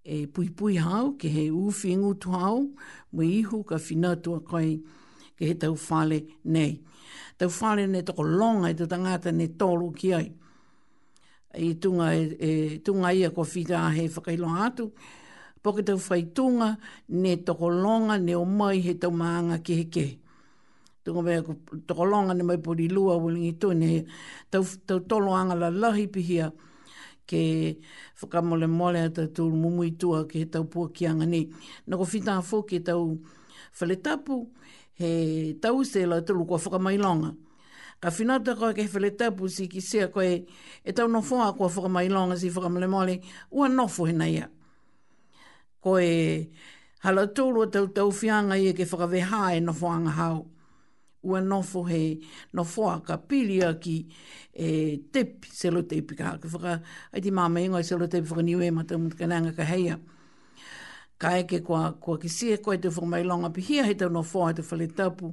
e 0.04 0.24
pui 0.26 0.48
pui 0.50 0.76
hau, 0.80 1.14
ke 1.18 1.28
he 1.30 1.44
uwhi 1.50 1.94
ngutu 1.96 2.32
hao 2.34 2.58
mui 3.14 3.28
ihu 3.40 3.62
ka 3.64 3.76
whinatua 3.78 4.42
koi 4.44 4.78
ke 5.38 5.44
he 5.50 5.54
tau 5.54 5.74
whale 5.76 6.18
nei. 6.44 6.80
Tau 7.38 7.48
whale 7.58 7.86
nei 7.86 8.02
toko 8.02 8.22
longa 8.26 8.68
i 8.68 8.78
te 8.78 8.86
tangata 8.86 9.30
nei 9.32 9.48
tōru 9.54 9.92
ki 9.98 10.12
ai. 10.18 10.26
I 11.56 11.74
tunga, 11.78 12.08
e, 12.10 12.22
e, 12.34 12.78
tunga 12.82 13.12
ia 13.14 13.30
ko 13.30 13.44
whita 13.44 13.88
he 13.94 14.08
whakailo 14.08 14.50
atu, 14.66 14.88
poke 15.62 15.84
tau 15.86 15.96
whaitunga 16.08 16.72
ne 17.08 17.36
toko 17.36 17.68
longa 17.68 18.18
ne 18.18 18.34
o 18.34 18.44
mai 18.44 18.80
he 18.82 18.94
tau 18.98 19.10
maanga 19.10 19.60
ke 19.62 19.78
he 19.78 19.84
kehe 19.88 20.12
tunga 21.04 21.20
mea 21.22 21.40
ku 21.44 21.52
tokolonga 21.86 22.32
ni 22.34 22.42
mai 22.42 22.56
pori 22.64 22.88
lua 22.88 23.14
wulingi 23.22 23.52
tūne, 23.60 23.84
ni 23.84 24.04
tau 24.50 25.00
tolo 25.08 25.34
anga 25.36 25.54
la 25.54 25.68
lahi 25.68 26.06
pihia 26.08 26.48
ke 27.28 27.40
whakamole 28.20 28.66
mole 28.78 29.02
a 29.04 29.10
tau 29.12 29.28
tūru 29.36 29.52
mumui 29.64 29.90
tua 30.00 30.24
ke 30.24 30.46
tau 30.50 30.64
pua 30.64 30.88
ki 30.96 31.06
anga 31.12 31.26
ni. 31.34 31.42
Nako 31.88 32.08
whita 32.12 32.38
hafo 32.40 32.62
ke 32.68 32.80
tau 32.88 33.02
whaletapu, 33.78 34.38
he 34.94 35.52
tau 35.60 35.84
se 35.84 36.06
la 36.06 36.22
tūru 36.24 36.46
kua 36.48 36.58
whakamailonga. 36.64 37.34
Ka 38.00 38.08
whinata 38.10 38.56
koe 38.58 38.72
ke 38.74 38.88
whaletapu 38.94 39.48
si 39.52 39.68
ki 39.68 39.80
sea 39.80 40.08
koe 40.12 40.32
e 40.80 40.92
tau 40.96 41.06
no 41.08 41.20
whoa 41.20 41.52
kua 41.52 41.68
whakamailonga 41.68 42.40
si 42.40 42.48
whakamole 42.50 42.88
mole, 42.96 43.18
ua 43.52 43.68
nofu 43.68 44.08
he 44.08 44.12
nei 44.16 44.38
a. 44.40 44.48
Koe 45.84 46.10
halatūru 47.04 47.68
a 47.68 47.68
tau 47.76 47.90
tau 47.92 48.08
whianga 48.10 48.56
i 48.56 48.72
e 48.72 48.72
ke 48.72 48.88
whakaveha 48.92 49.52
e 49.52 49.60
no 49.68 49.76
whoanga 49.80 50.16
hau 50.16 50.42
ua 51.24 51.40
nofo 51.40 51.82
he 51.88 52.18
nofo 52.54 52.88
a 52.90 53.00
ka 53.00 53.16
pili 53.16 53.62
a 53.64 53.74
ki 53.74 53.96
e 54.52 54.96
tep 55.12 55.44
selo 55.50 55.82
tepi 55.82 56.12
ka 56.18 56.24
haka 56.30 56.48
whaka 56.52 56.74
ai 57.14 57.20
ti 57.24 57.30
māma 57.30 57.58
ingo 57.64 57.78
i 57.80 57.84
selo 57.88 58.06
tepi 58.12 58.28
whakaniu 58.30 58.58
e 58.66 58.70
mata 58.76 58.94
mutu 59.00 59.16
ka 59.20 59.26
nanga 59.30 59.52
ka 59.58 59.64
heia 59.64 59.96
ka 61.20 61.28
eke 61.40 61.58
kua, 61.66 61.92
kua 62.02 62.18
ki 62.22 62.28
sia 62.28 62.54
e 62.60 62.60
koe 62.64 62.76
te 62.82 62.88
whakamai 62.92 63.24
longa 63.24 63.50
pi 63.54 63.60
hia 63.68 63.82
he 63.88 63.94
tau 63.94 64.08
nofo 64.12 64.44
a 64.48 64.52
te 64.56 64.62
whale 64.62 64.88
tapu 64.98 65.28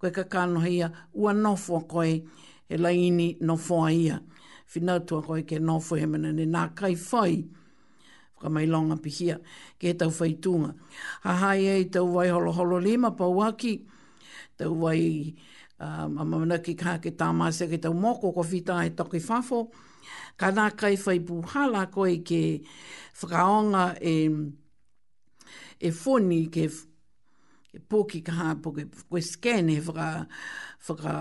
koe 0.00 0.10
ka 0.16 0.24
kano 0.32 0.58
heia 0.66 0.88
ua 1.12 1.32
nofo 1.36 1.78
a 1.84 1.84
koe 1.92 2.14
he 2.68 2.74
laini 2.80 3.34
nofo 3.46 3.84
a 3.84 3.90
ia 3.92 4.16
whinautua 4.72 5.20
koe 5.26 5.42
ke 5.42 5.60
nofo 5.60 6.00
he 6.00 6.06
mana 6.08 6.32
ne 6.32 6.46
nā 6.48 6.64
kai 6.74 6.94
whai 6.96 7.34
ka 8.40 8.48
mai 8.48 8.64
longa 8.66 8.96
pi 8.96 9.10
hia 9.18 9.36
ke 9.78 9.92
tau 10.00 10.08
whaitunga 10.20 10.72
ha 11.28 11.34
hai 11.44 11.66
e 11.68 11.84
tau 11.84 12.08
waiholoholo 12.16 12.78
holo 12.78 12.78
holo 12.78 12.78
uaki 12.78 12.80
ha 12.88 12.92
lima 12.92 13.10
pa 13.18 13.24
uaki 13.28 13.72
tau 14.60 14.74
wai 14.84 15.34
um, 15.80 16.12
a 16.20 16.24
mamana 16.24 16.58
ki 16.64 16.74
kā 16.82 16.96
ke 17.02 17.12
tā 17.20 17.30
māsia 17.40 17.68
ke 17.72 17.78
tau 17.84 17.94
moko 18.04 18.30
ko 18.36 18.44
whita 18.50 18.78
e 18.88 18.92
toki 18.98 19.20
whafo. 19.24 19.64
Ka 20.40 20.50
nā 20.56 20.68
kai 20.80 20.94
whai 21.04 21.18
pūhala 21.28 21.86
koe 21.92 22.18
ke 22.30 22.42
whakaonga 23.20 23.86
e, 23.96 24.14
e 25.86 25.90
whoni 26.02 26.42
ke 26.54 26.66
e 27.76 27.80
pōki 27.86 28.20
kaha 28.26 28.52
pōke 28.64 28.86
koe 29.10 29.22
scan 29.22 29.68
e 29.72 29.78
whaka, 29.86 30.08
whaka, 30.88 31.16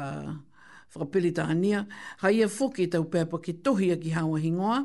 whaka 0.95 1.09
pilitahania. 1.13 1.85
Ha 2.21 2.31
ia 2.33 2.49
whuki 2.49 2.87
tau 2.91 3.05
pēpa 3.13 3.41
ki 3.47 3.57
tohi 3.67 3.91
a 3.93 3.97
ki 3.99 4.15
hawa 4.17 4.41
hingoa. 4.43 4.79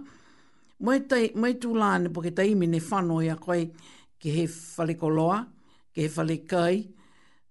Mai, 0.84 0.98
tai, 1.10 1.28
mai 1.38 1.54
tū 1.62 1.70
lāne 1.78 2.10
pōke 2.12 2.32
taimi 2.36 2.66
ne 2.68 2.80
whanoi 2.82 3.30
a 3.32 3.36
koe 3.40 3.62
ke 4.20 4.32
he 4.34 4.44
whalikoloa, 4.50 5.38
ke 5.94 6.04
he 6.08 6.10
whalikai, 6.16 6.72
ke 6.84 7.03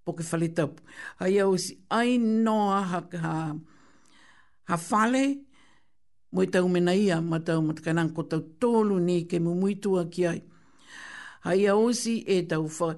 po 0.06 0.14
ke 0.14 0.24
whale 0.28 0.48
tau. 0.56 0.70
Hai 1.20 1.38
au 1.44 1.56
si 1.58 1.78
ai 1.90 2.18
noa 2.20 2.82
ha, 2.92 3.00
ha, 3.24 3.36
ha 4.70 4.78
whale, 4.90 5.24
moi 6.34 6.48
tau 6.54 6.66
mena 6.74 6.94
ia, 7.04 7.18
ma 7.22 7.38
tau 7.48 7.60
matakanang 7.64 8.12
ko 8.16 8.22
tau 8.32 8.42
tolu 8.60 8.96
ni 9.08 9.24
ke 9.30 9.38
mumuitua 9.40 10.08
ki 10.14 10.24
ai. 10.32 10.40
Hai 11.46 11.66
au 11.74 11.92
si 11.96 12.14
e 12.28 12.38
tau 12.52 12.66
wha, 12.78 12.90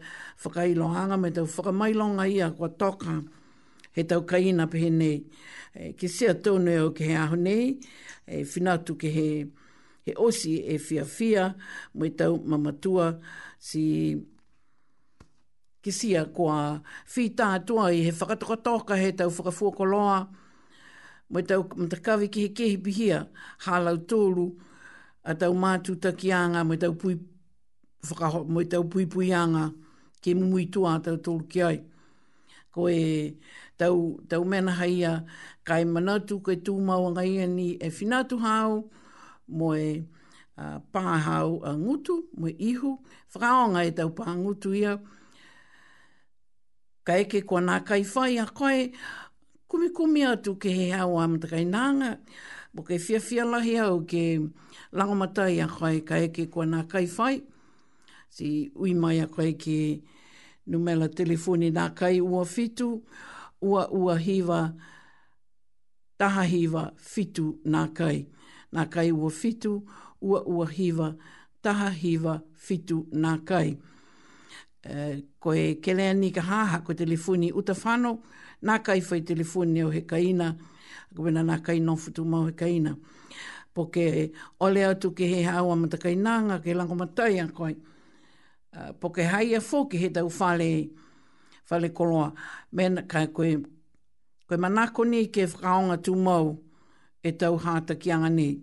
whakailohanga, 0.44 1.18
me 1.24 1.30
tau 1.36 1.46
whakamailonga 1.54 2.26
ia 2.38 2.48
kua 2.58 2.70
toka, 2.80 3.16
he 3.96 4.02
tau 4.10 4.22
kaina 4.30 4.66
pehe 4.72 4.90
nei. 5.00 5.18
E, 5.74 5.94
ke 5.98 6.08
sea 6.10 6.34
tonu 6.44 6.72
e 6.72 6.80
o 6.82 6.90
ke 6.96 7.04
he 7.10 7.16
aho 7.24 7.36
nei, 7.38 7.66
e 8.36 8.44
whinatu 8.52 8.98
ke 9.02 9.08
he, 9.18 9.28
he 10.06 10.12
osi 10.28 10.54
e 10.74 10.78
fia 10.86 11.06
fia, 11.06 11.46
moi 11.94 12.10
tau 12.20 12.34
mamatua 12.50 13.14
si 13.60 13.84
ki 15.86 15.92
sia 15.92 16.26
kua 16.26 16.82
whita 17.14 17.46
atua 17.58 17.84
i 17.94 18.00
he 18.08 18.12
whakatokatoka 18.20 18.94
he 19.02 19.10
tau 19.20 19.30
whakafuakoloa, 19.36 20.20
mai 21.32 21.44
tau 21.50 21.62
matakawi 21.82 22.28
ki 22.34 22.40
he 22.48 22.50
kehi 22.58 22.78
pihia, 22.86 23.20
hālau 23.68 23.98
tōru, 24.10 24.48
a 25.30 25.36
tau 25.42 25.52
mātu 25.64 25.94
takianga, 26.06 26.62
mai 26.70 26.78
tau 26.84 26.94
pui, 27.02 27.16
whakaho, 28.08 28.40
mai 28.56 28.64
tau 28.74 28.84
pui 28.92 29.06
puianga, 29.14 29.66
ke 30.26 30.34
mumu 30.40 30.58
i 30.64 30.66
tua 30.74 30.98
tau 31.06 31.18
tōru 31.26 31.46
ki 31.54 31.62
ai. 31.70 31.78
Ko 32.74 32.90
e 32.90 33.02
tau, 33.78 34.16
tau 34.30 34.44
mena 34.44 34.74
haia, 34.82 35.14
kai 35.64 35.84
manatu, 35.86 36.42
kai 36.44 36.58
tū 36.66 36.80
mauanga 36.90 37.22
ngai 37.22 37.46
ni 37.54 37.70
e 37.78 37.88
whinatu 37.94 38.42
hau, 38.42 38.88
mo 39.48 39.70
e 39.78 40.02
uh, 40.58 40.80
pāhau 40.92 41.60
a 41.64 41.76
ngutu, 41.78 42.18
mo 42.38 42.48
e 42.50 42.56
ihu, 42.74 42.98
whakaonga 43.36 43.86
e 43.88 43.94
tau 44.02 44.10
pāngutu 44.18 44.74
ia, 44.82 44.96
ka 47.06 47.14
eke 47.22 47.40
kua 47.46 47.60
nā 47.62 47.78
kai 47.86 48.02
whai 48.12 48.38
a 48.42 48.46
koe, 48.58 48.90
kumi 49.70 49.90
kumi 49.96 50.22
atu 50.26 50.56
ke 50.60 50.70
he 50.78 50.86
hau 50.90 51.18
amatakai 51.24 51.62
nānga, 51.74 52.18
mo 52.74 52.82
ke 52.84 52.98
fia 53.00 53.20
fia 53.20 53.44
lahi 53.46 53.76
au 53.84 54.00
ke 54.12 54.24
langamatai 54.92 55.62
a 55.64 55.68
koe 55.70 56.02
ka 56.02 56.16
eke 56.26 56.50
kua 56.52 56.66
nā 56.66 56.82
kai 56.90 57.06
whai, 57.06 57.42
si 58.30 58.72
ui 58.76 58.94
mai 58.94 59.20
a 59.22 59.28
koe 59.28 59.54
ke 59.54 60.02
numela 60.66 61.08
telefoni 61.14 61.72
nā 61.72 61.92
kai 61.96 62.20
ua 62.22 62.44
fitu, 62.46 63.02
ua 63.62 63.86
ua 63.92 64.18
hiva, 64.18 64.74
taha 66.18 66.42
hiva 66.44 66.92
fitu 66.98 67.60
nā 67.66 67.86
kai, 67.96 68.26
nā 68.74 68.90
kai 68.90 69.12
ua 69.12 69.30
fitu, 69.30 69.84
ua 70.22 70.42
ua 70.48 70.66
hiva, 70.66 71.14
taha 71.62 71.90
hiva 71.92 72.42
fitu 72.58 73.06
nā 73.14 73.36
Nā 73.38 73.42
kai. 73.46 73.78
Eh, 74.90 75.20
koe 75.40 75.76
kele 75.82 76.14
ni 76.14 76.30
ka 76.32 76.42
haha 76.42 76.80
koe 76.86 76.94
telefoni 76.96 77.52
uta 77.52 77.74
whano, 77.74 78.20
nā 78.64 78.78
kai 78.86 79.00
whai 79.02 79.22
telefoni 79.26 79.82
o 79.84 79.90
he 79.90 80.02
kaina, 80.06 80.52
koe 81.18 81.32
na 81.34 81.42
nā 81.42 81.58
kai 81.66 81.80
nofutu 81.82 82.26
mau 82.26 82.46
he 82.46 82.52
kaina. 82.54 82.94
Po 83.74 83.88
ke 83.90 84.30
ole 84.62 84.84
atu 84.86 85.10
ke 85.12 85.26
he 85.26 85.42
hawa 85.44 85.76
matakai 85.76 86.16
nanga, 86.18 86.60
ke 86.60 86.76
lango 86.78 86.96
matai 86.96 87.40
a 87.42 87.48
koe. 87.52 87.72
Uh, 88.76 88.78
eh, 88.78 88.92
po 89.00 89.10
ke 89.10 89.24
hai 89.26 89.56
a 89.58 89.60
fō 89.60 89.90
ke 89.90 89.98
he 89.98 90.10
tau 90.10 90.30
whale, 90.30 90.90
whale 91.72 91.90
koloa. 91.90 92.32
Mena 92.72 93.02
kai 93.10 93.26
koe, 93.26 93.56
koe 94.48 94.58
manako 94.58 95.08
ni 95.08 95.26
ke 95.28 95.50
whakaonga 95.50 95.98
tu 96.04 96.14
mau 96.16 96.60
e 97.24 97.32
tau 97.32 97.58
hāta 97.58 97.98
anga 98.14 98.30
ni. 98.30 98.62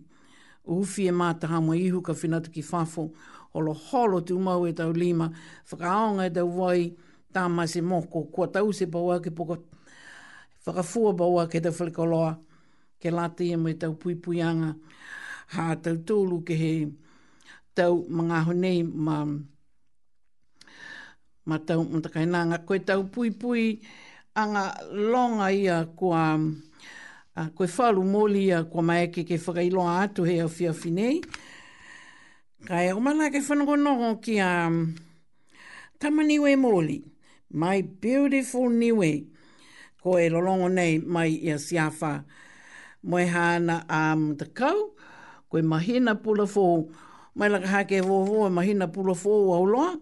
Uhuwhi 0.69 1.09
e 1.09 1.11
mātaha 1.11 1.59
mo 1.61 1.75
ihu 1.75 2.01
ka 2.01 2.13
whinatu 2.13 2.53
ki 2.55 2.63
whafo 2.63 3.11
holo 3.53 3.73
holo 3.75 4.21
tu 4.21 4.39
mau 4.41 4.67
e 4.67 4.73
tau 4.79 4.93
lima, 5.03 5.27
whakaonga 5.69 6.25
e 6.31 6.33
tau 6.37 6.49
wai, 6.61 6.83
tā 7.33 7.43
mai 7.57 7.69
se 7.73 7.81
moko, 7.91 8.19
kua 8.35 8.47
tau 8.55 8.67
se 8.79 8.87
paua 8.91 9.17
ke 9.25 9.31
poko, 9.37 9.57
whakafua 10.67 11.11
paua 11.19 11.43
ke 11.53 11.59
tau 11.65 11.73
whalikoloa, 11.79 12.33
ke 13.01 13.09
lati 13.17 13.45
e 13.55 13.59
mai 13.61 13.75
tau 13.75 13.93
pui 14.01 14.41
ha 14.43 15.75
tau 15.85 15.95
tūlu 16.09 16.39
ke 16.47 16.55
he 16.63 16.73
tau 17.75 18.05
mga 18.19 18.39
honei 18.47 18.83
ma, 18.85 19.17
ma 21.49 21.57
tau 21.69 21.85
mtakainanga, 21.85 22.65
koe 22.67 22.79
tau 22.79 23.03
puipui 23.05 23.83
anga 24.35 24.65
longa 25.13 25.51
ia 25.53 25.85
kua, 25.97 26.39
a, 27.37 27.43
koe 27.55 27.67
whalu 27.77 28.03
moli 28.03 28.47
ia 28.49 28.65
kua 28.65 28.83
maeke 28.83 29.25
ke 29.29 29.37
whakailoa 29.37 30.01
atu 30.09 30.25
hea 30.25 30.47
whiawhi 30.49 31.21
Kai 32.63 32.93
o 32.95 33.01
mana 33.03 33.27
ke 33.31 33.43
whanako 33.43 33.75
noho 33.75 34.09
ki 34.23 34.39
a 34.39 34.69
um, 34.71 34.95
Tamaniwe 35.99 36.55
Mōli, 36.55 37.03
My 37.51 37.83
Beautiful 37.83 38.71
Niwe, 38.71 39.27
ko 40.01 40.15
e 40.17 40.29
lolongo 40.31 40.69
nei 40.71 40.99
mai 41.03 41.35
i 41.43 41.51
a 41.51 41.57
siafa 41.59 42.23
moe 43.03 43.27
hana 43.27 43.81
a 43.91 44.13
um, 44.15 44.31
Mutakau, 44.37 44.95
mahina 45.51 46.15
pula 46.15 46.45
fōu, 46.47 46.87
mai 47.35 47.49
laka 47.49 47.67
hake 47.67 47.97
e 47.99 48.01
vovo 48.01 48.47
e 48.47 48.51
mahina 48.55 48.87
pula 48.87 49.13
fōu 49.19 49.51
au 49.59 49.67
loa, 49.67 49.97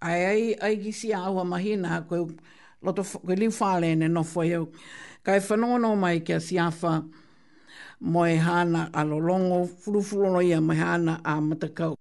ai 0.00 0.24
ai 0.24 0.56
ai 0.62 0.76
ki 0.78 0.92
si 0.92 1.12
au 1.12 1.44
mahina 1.44 2.06
ko 2.08 2.24
e, 2.24 2.36
loto, 2.82 3.04
ko 3.04 3.32
e 3.36 3.36
liu 3.36 3.52
whale 3.60 3.92
ene 3.92 4.08
no 4.08 4.24
fwe 4.24 4.48
eu. 4.48 4.66
Kai 5.22 5.40
whanono 5.40 5.92
mai 6.00 6.20
ki 6.20 6.32
a 6.40 6.40
siafa 6.40 7.02
moe 7.04 7.12
moe 8.12 8.34
hana 8.46 8.80
a 8.98 9.00
lolongo, 9.10 9.58
furufurono 9.80 10.40
ia 10.48 10.60
moe 10.66 10.76
hana 10.84 11.12
a 11.24 11.40
matakau. 11.40 11.94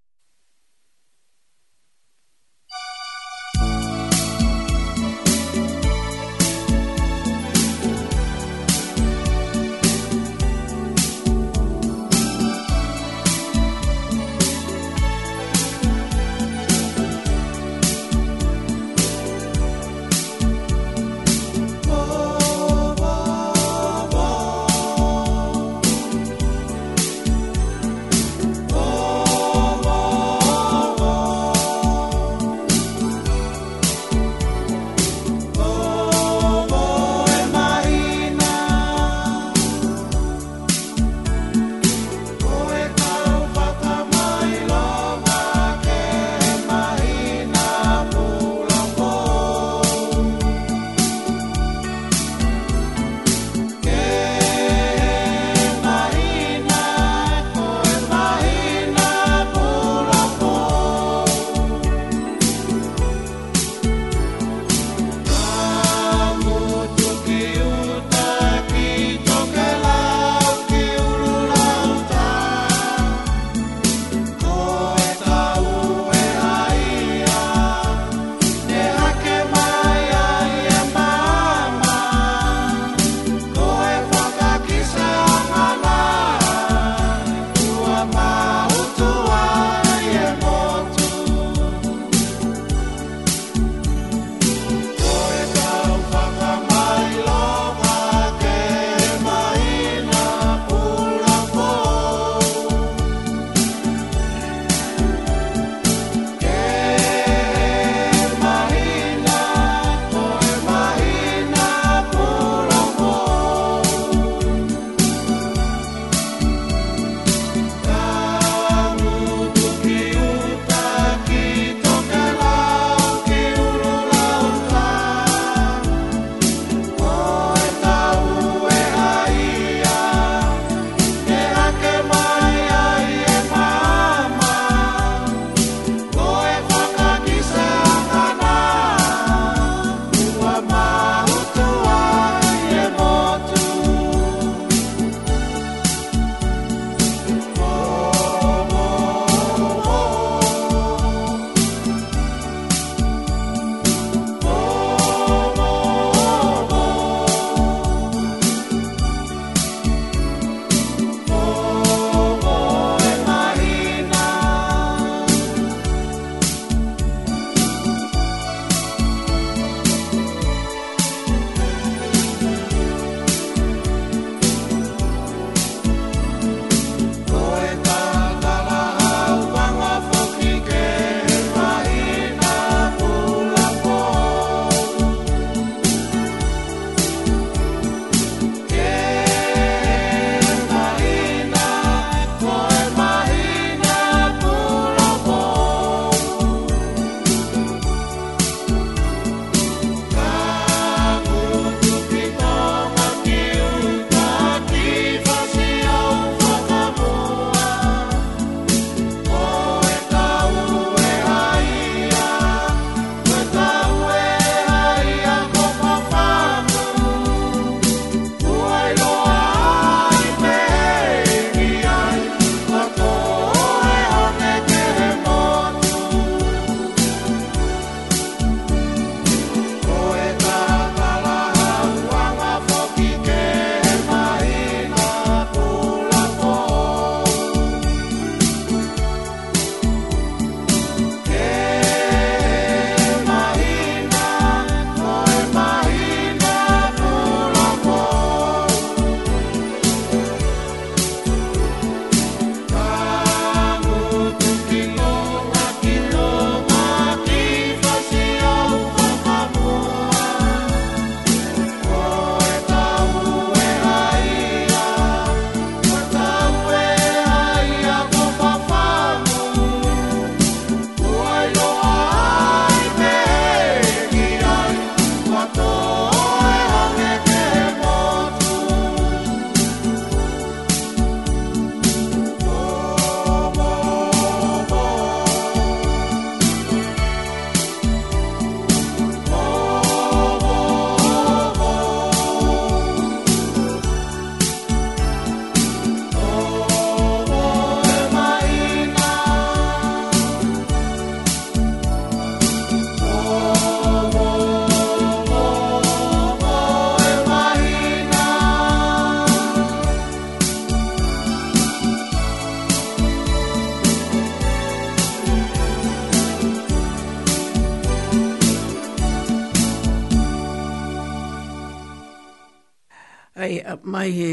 Ai, 323.39 323.61
mai 323.93 324.09
he... 324.17 324.27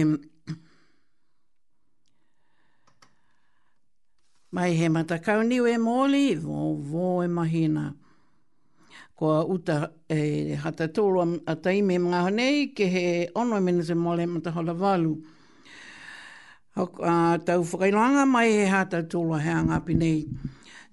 Mai 4.55 4.71
he 4.79 4.87
matakau 4.97 5.41
niu 5.49 5.65
e 5.67 5.75
mōli, 5.87 6.25
vō, 6.45 6.61
vō 6.91 7.05
e 7.27 7.29
mahina. 7.29 7.83
Ko 9.19 9.29
uta 9.53 9.79
e 10.09 10.55
hata 10.57 10.87
tōru 10.89 11.21
a 11.47 11.55
taime 11.65 11.99
mga 12.01 12.23
honei, 12.27 12.69
ke 12.77 12.89
he 12.95 13.05
ono 13.35 13.59
e 13.59 13.65
mene 13.67 13.85
se 13.85 13.93
mōle 13.99 14.25
matahola 14.33 14.73
walu. 14.81 15.13
Hok, 16.77 16.95
a, 17.05 17.15
tau 17.45 17.61
whakailanga 17.67 18.25
mai 18.31 18.47
he 18.57 18.65
hata 18.73 19.03
tōru 19.03 19.37
a 19.37 19.43
heanga 19.45 19.83
pinei. 19.85 20.23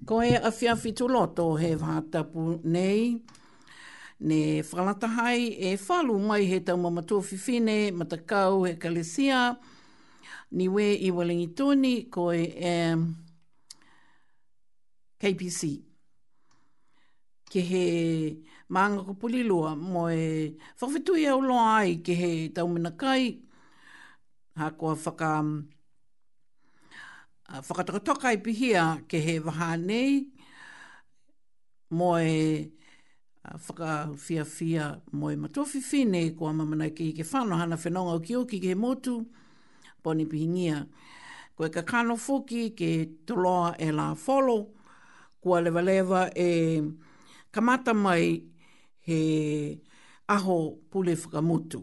Ko 0.06 0.20
e 0.26 0.36
awhiawhi 0.36 0.92
tūloto 1.00 1.48
he 1.62 1.72
hata 1.80 2.26
pu 2.34 2.60
nei, 2.64 3.22
ne 4.22 4.62
whakalata 4.62 5.08
hai 5.18 5.42
e 5.48 5.70
whalu 5.88 6.14
mai 6.30 6.44
he 6.52 6.58
tau 6.66 6.78
mamato 6.86 7.16
whiwhine, 7.28 7.78
matakau 8.00 8.54
he 8.68 8.74
kalesia, 8.84 9.40
ni 10.56 10.66
we 10.76 10.86
i 10.94 11.10
walingi 11.12 11.48
tōni 11.58 11.94
koe 12.14 12.38
e 12.38 12.74
KPC. 15.22 15.62
Ke 17.50 17.64
he 17.72 17.86
maanga 18.70 19.02
ko 19.08 19.14
pulilua 19.24 19.74
mo 19.78 20.06
e 20.10 20.54
whawhetui 20.82 21.26
au 21.32 21.42
loa 21.42 21.80
ai 21.82 21.96
ke 22.06 22.14
he 22.16 22.32
tau 22.50 22.68
mina 22.68 22.94
ha 24.60 24.70
kua 24.70 24.94
whaka 24.94 25.32
whakatakotoka 27.68 28.30
i 28.34 28.38
pihia 28.38 28.86
ke 29.10 29.18
he 29.18 29.40
waha 29.40 29.76
nei 29.78 30.30
mo 31.90 32.16
e 32.22 32.78
Ah, 33.44 33.58
whaka 33.58 34.10
fia 34.18 34.46
fia 34.46 35.02
moe 35.14 35.36
matofi 35.36 35.82
fine 35.82 36.30
ko 36.38 36.46
a 36.46 36.54
mamana 36.54 36.92
ki 36.96 37.12
ke 37.12 37.24
whano 37.26 37.58
hana 37.58 37.76
whenonga 37.76 38.20
ki 38.24 38.36
o 38.36 38.46
ke 38.46 38.76
motu 38.78 39.26
poni 40.04 40.28
pihingia. 40.30 40.86
Koe 41.58 41.70
ka 41.70 41.82
kano 41.82 42.16
foki 42.16 42.70
ke 42.78 43.10
toloa 43.26 43.74
e 43.82 43.90
la 43.92 44.14
folo 44.14 44.68
ko 45.42 45.58
lewa 45.60 45.82
lewa 45.82 46.30
e 46.38 46.82
kamata 47.52 47.96
mai 47.98 48.44
he 49.00 49.80
aho 50.30 50.78
pule 50.92 51.16
whakamutu. 51.18 51.82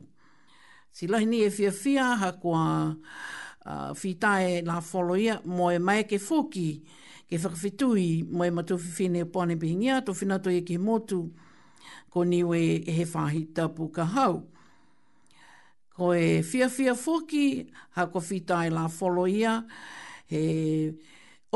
Si 0.93 1.09
lahi 1.09 1.27
ni 1.27 1.43
e 1.43 1.51
fia 1.51 1.73
fia 1.73 2.05
ha 2.23 2.31
kua 2.41 2.95
uh, 2.95 2.95
ah, 3.67 3.93
fitae 3.95 4.63
la 4.65 4.79
folo 4.81 5.17
ia 5.17 5.41
moe 5.45 5.81
mai 5.83 6.05
ke 6.05 6.21
foki 6.23 6.79
ke 7.27 7.35
whakawhitui 7.37 8.31
moe 8.31 8.49
matofi 8.55 8.95
fine 8.95 9.25
poni 9.27 9.57
pihingia 9.59 10.05
to 10.07 10.15
finato 10.15 10.55
e 10.55 10.63
ke 10.63 10.79
motu 10.79 11.27
ko 12.11 12.24
niwe 12.24 12.61
e 12.84 12.93
he 12.99 13.05
whahi 13.09 13.45
tapu 13.55 13.89
ka 13.95 14.05
hau. 14.14 14.43
Ko 15.99 16.12
e 16.14 16.43
fia 16.47 16.68
fia 16.70 16.95
foki, 16.95 17.68
ha 17.99 18.07
ko 18.12 18.20
fitai 18.20 18.68
e 18.68 18.74
la 18.74 18.86
folo 18.89 19.26
ia, 19.26 19.59
he 20.30 20.93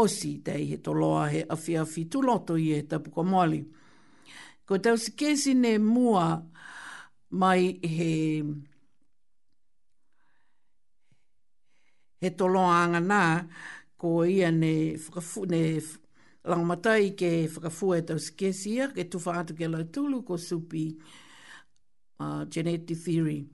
osi 0.01 0.35
tei 0.45 0.65
he 0.71 0.79
toloa 0.83 1.29
he 1.31 1.41
awhi 1.53 1.77
awhi 1.83 2.05
tuloto 2.11 2.57
i 2.59 2.73
e 2.77 2.81
tapu 2.89 3.11
ka 3.15 3.23
moali. 3.23 3.63
Ko 4.67 4.79
tau 4.79 4.97
si 4.97 5.55
ne 5.55 5.79
mua 5.79 6.43
mai 7.39 7.79
he 7.97 8.11
he 12.21 12.31
toloa 12.37 12.75
anga 12.85 13.01
nā, 13.01 13.23
ko 13.99 14.25
ia 14.27 14.51
ne 14.51 14.97
whakafu, 14.99 15.45
langamatai 16.45 17.15
ke 17.17 17.47
whakafua 17.49 17.99
e 17.99 18.03
tau 18.03 18.19
skesia, 18.19 18.89
ke 18.95 19.05
tufa 19.11 19.33
atu 19.43 19.55
ke 19.55 19.69
lau 19.71 19.85
tulu 19.87 20.23
ko 20.27 20.37
supi 20.37 20.91
uh, 22.21 22.45
genetic 22.51 22.97
theory. 22.99 23.47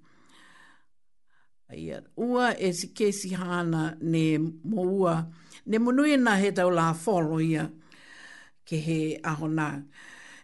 Ia, 1.71 2.01
ua 2.17 2.57
e 2.57 2.73
skesi 2.73 3.35
hana 3.37 3.93
ne 4.01 4.39
moua, 4.41 5.29
ne 5.67 5.77
monui 5.79 6.17
na 6.17 6.37
he 6.41 6.51
tau 6.53 6.71
la 6.73 6.93
folo 6.97 7.39
ia 7.41 7.69
ke 8.65 8.81
he 8.81 9.01
ahona. 9.23 9.77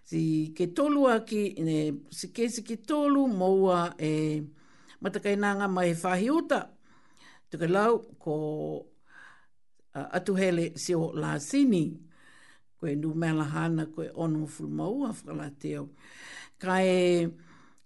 Si 0.04 0.52
ke 0.54 0.66
tolu 0.76 1.08
aki, 1.08 1.42
ne 1.64 1.78
skesi 2.12 2.60
ke 2.62 2.76
tolu 2.84 3.24
moua 3.26 3.94
e 3.98 4.42
matakainanga 5.00 5.64
mai 5.68 5.92
e 5.96 5.96
whahi 5.96 6.28
uta. 6.30 6.60
Tuka 7.50 7.68
lau 7.72 8.04
ko 8.20 8.36
uh, 9.96 10.06
atuhele 10.12 10.74
si 10.76 10.92
o 10.94 11.08
la 11.14 11.38
sini 11.40 11.86
koe 12.84 12.92
nu 13.00 13.14
melahana 13.16 13.86
koe 13.94 14.10
ono 14.14 14.46
fulu 14.46 14.68
maua 14.68 15.12
whakalateo. 15.14 15.88
Ka 16.60 16.80
e, 16.84 17.28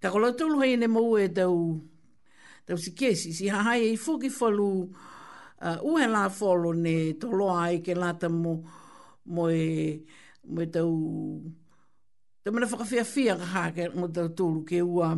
ka 0.02 0.10
kola 0.10 0.30
tolu 0.36 0.58
hei 0.60 0.74
ne 0.80 0.88
mau 0.90 1.14
e 1.24 1.28
tau, 1.36 1.54
tau 2.66 2.76
si 2.82 2.90
kesi, 2.98 3.32
si 3.38 3.46
hahai 3.48 3.80
e 3.86 3.92
i 3.94 3.96
fuki 4.04 4.28
falu 4.38 4.68
uh, 4.82 6.06
la 6.14 6.28
folo 6.38 6.72
ne 6.84 6.96
toloa 7.20 7.56
ai 7.66 7.76
ke 7.84 7.94
lata 8.02 8.28
mo, 8.42 8.54
mo 9.32 9.44
e, 9.50 10.00
mo 10.52 10.60
e 10.60 10.66
tau, 10.74 10.90
tau 12.42 12.52
mana 12.54 12.66
whakawhia 12.70 13.04
fia 13.14 13.34
ka 13.40 13.44
hake 13.54 13.84
mo 13.98 14.06
tau 14.16 14.28
tolu 14.38 14.60
ke 14.68 14.78
ua, 14.82 15.10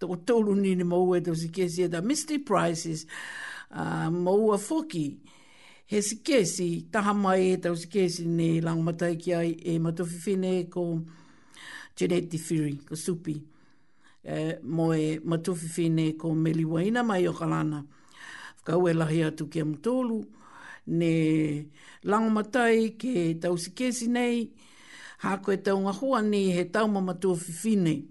tau 0.00 0.16
tolu 0.26 0.52
ni 0.62 0.72
ne 0.74 0.84
mau 0.92 1.12
e 1.16 1.20
tau 1.26 1.34
si 1.40 1.48
kesi 1.56 1.80
e 1.84 1.88
tau 1.92 2.00
Misty 2.08 2.38
Prices, 2.48 3.00
uh, 3.78 4.08
maua 4.10 4.56
fuki, 4.58 5.06
he 5.86 6.02
sikesi, 6.02 6.90
taha 6.90 7.14
mai 7.14 7.52
e 7.52 7.56
tau 7.56 7.74
sikesi 7.76 8.26
ne 8.26 8.60
langamatai 8.60 9.16
ki 9.18 9.34
ai 9.34 9.50
e 9.52 9.78
matofifine 9.78 10.70
ko 10.70 11.02
Jeanette 11.96 12.30
Tifiri, 12.30 12.78
ko 12.86 12.94
Supi, 12.94 13.36
e, 14.24 14.56
mo 14.62 14.92
e 14.94 15.18
matofifine 15.20 16.16
ko 16.16 16.32
Meliwaina 16.34 17.04
mai 17.04 17.26
o 17.26 17.32
Kalana. 17.32 17.84
Kau 18.64 18.88
e 18.88 18.92
lahi 18.94 19.22
atu 19.26 19.46
ki 19.50 19.60
amutolu, 19.60 20.24
ne 20.86 21.66
langamatai 22.04 22.94
ke 22.96 23.34
tau 23.40 23.56
sikesi 23.58 24.08
nei, 24.08 24.48
ha 25.18 25.34
e 25.46 25.56
tau 25.56 25.78
ngahua 25.82 26.22
ni 26.24 26.50
he 26.52 26.64
tau 26.70 26.86
mamatofifine. 26.88 28.06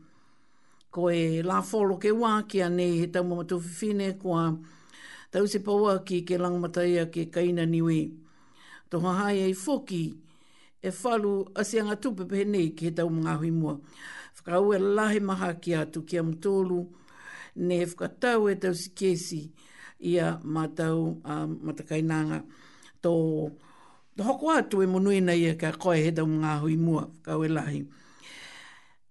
Ko 0.92 1.10
e 1.10 1.42
la 1.42 1.62
folo 1.62 1.98
ke 1.98 2.12
wā 2.12 2.46
ki 2.48 2.62
ane 2.62 2.76
ne 2.76 3.00
he 3.00 3.08
tau 3.08 3.24
mamatofifine 3.24 4.20
ko 4.20 4.36
a... 4.36 4.60
Tau 5.32 5.48
se 5.48 5.60
paua 5.64 6.00
ki 6.04 6.24
ke 6.28 6.38
langmataia 6.38 7.06
ke 7.12 7.30
kaina 7.32 7.64
niwi. 7.66 8.00
Tō 8.92 9.00
hahai 9.04 9.38
ei 9.46 9.54
foki 9.56 10.00
e 10.84 10.92
whalu 11.04 11.46
a 11.56 11.64
se 11.64 11.80
anga 11.80 11.96
tupe 12.04 12.26
pehe 12.30 12.44
nei 12.52 12.68
ki 12.76 12.86
he 12.90 12.92
tau 12.92 13.08
mga 13.10 13.34
hui 13.40 13.52
mua. 13.52 13.78
Whakau 14.36 14.74
e 14.76 14.80
lahe 14.80 15.20
maha 15.24 15.54
ki 15.62 15.72
atu 15.82 16.04
ki 16.10 16.18
am 16.20 16.34
tōlu 16.44 16.82
ne 17.56 17.80
e 17.80 17.86
whakatau 17.86 18.50
e 18.52 18.56
tau 18.60 18.74
si 18.76 18.90
kesi 19.00 19.42
ia 20.12 20.28
mātau 20.56 21.00
a 21.24 21.44
uh, 21.44 21.48
matakainanga. 21.64 22.42
Tō, 23.02 23.14
tō 24.18 24.28
hoko 24.28 24.52
atu 24.52 24.84
e 24.84 24.88
monui 24.92 25.24
nei 25.24 25.48
e 25.48 25.56
ka 25.56 25.72
koe 25.80 25.96
he 26.04 26.12
tau 26.12 26.28
mga 26.28 26.60
hui 26.66 26.76
mua. 26.76 27.06
Whakau 27.08 27.48
e 27.48 27.54
lahe. 27.56 27.86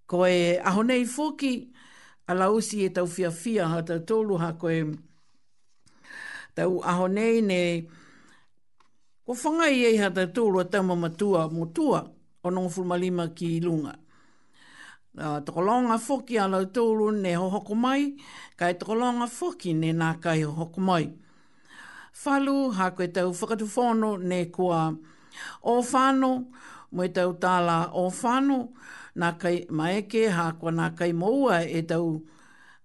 Koe 0.06 0.59
aho 0.68 0.82
nei 0.82 1.05
foki 1.06 1.55
a 2.28 2.34
lausi 2.36 2.84
e 2.84 2.90
tau 2.92 3.09
fia 3.09 3.30
fia 3.32 3.72
ha 3.72 3.80
tau 3.80 4.05
tōlu 4.05 4.42
ha 4.44 4.52
koe 4.60 4.82
mātau 4.84 5.06
tau 6.55 6.81
aho 6.85 7.09
nei 7.09 7.40
nei. 7.40 7.81
Ko 9.24 9.35
whanga 9.35 9.68
i 9.70 9.85
eiha 9.93 10.10
te 10.14 10.24
tūrua 10.35 10.64
tau 10.70 10.82
mamatua 10.85 11.48
mo 11.52 11.66
tua 11.74 12.01
o 12.43 12.51
nongo 12.51 12.68
fulmalima 12.74 13.28
ki 13.35 13.60
lunga. 13.62 13.94
Uh, 15.16 15.40
toko 15.43 15.60
longa 15.60 15.98
whoki 15.98 16.39
a 16.39 16.47
lau 16.48 16.64
tūru 16.70 17.10
ne 17.12 17.35
ho 17.35 17.48
hoko 17.51 17.74
mai, 17.74 18.14
kai 18.56 18.74
toko 18.78 18.94
longa 18.94 19.27
whoki 19.27 19.74
ne 19.74 19.90
nā 19.93 20.14
kai 20.20 20.40
ho 20.43 20.52
hoko 20.55 20.81
mai. 20.81 21.10
Whalu, 22.24 22.70
hā 22.74 22.93
koe 22.97 23.06
tau 23.10 23.32
whakatu 23.35 23.66
whono 23.68 24.16
ne 24.16 24.44
kua 24.55 24.93
o 25.62 25.82
whano, 25.82 26.31
mo 26.94 27.06
tau 27.10 27.32
tāla 27.43 27.90
o 27.93 28.06
whano, 28.10 28.59
nā 29.16 29.35
kai 29.39 29.66
maeke, 29.70 30.28
hā 30.35 30.52
kua 30.60 30.70
nā 30.70 30.90
kai 30.98 31.10
moua 31.12 31.60
e 31.66 31.82
tau 31.82 32.09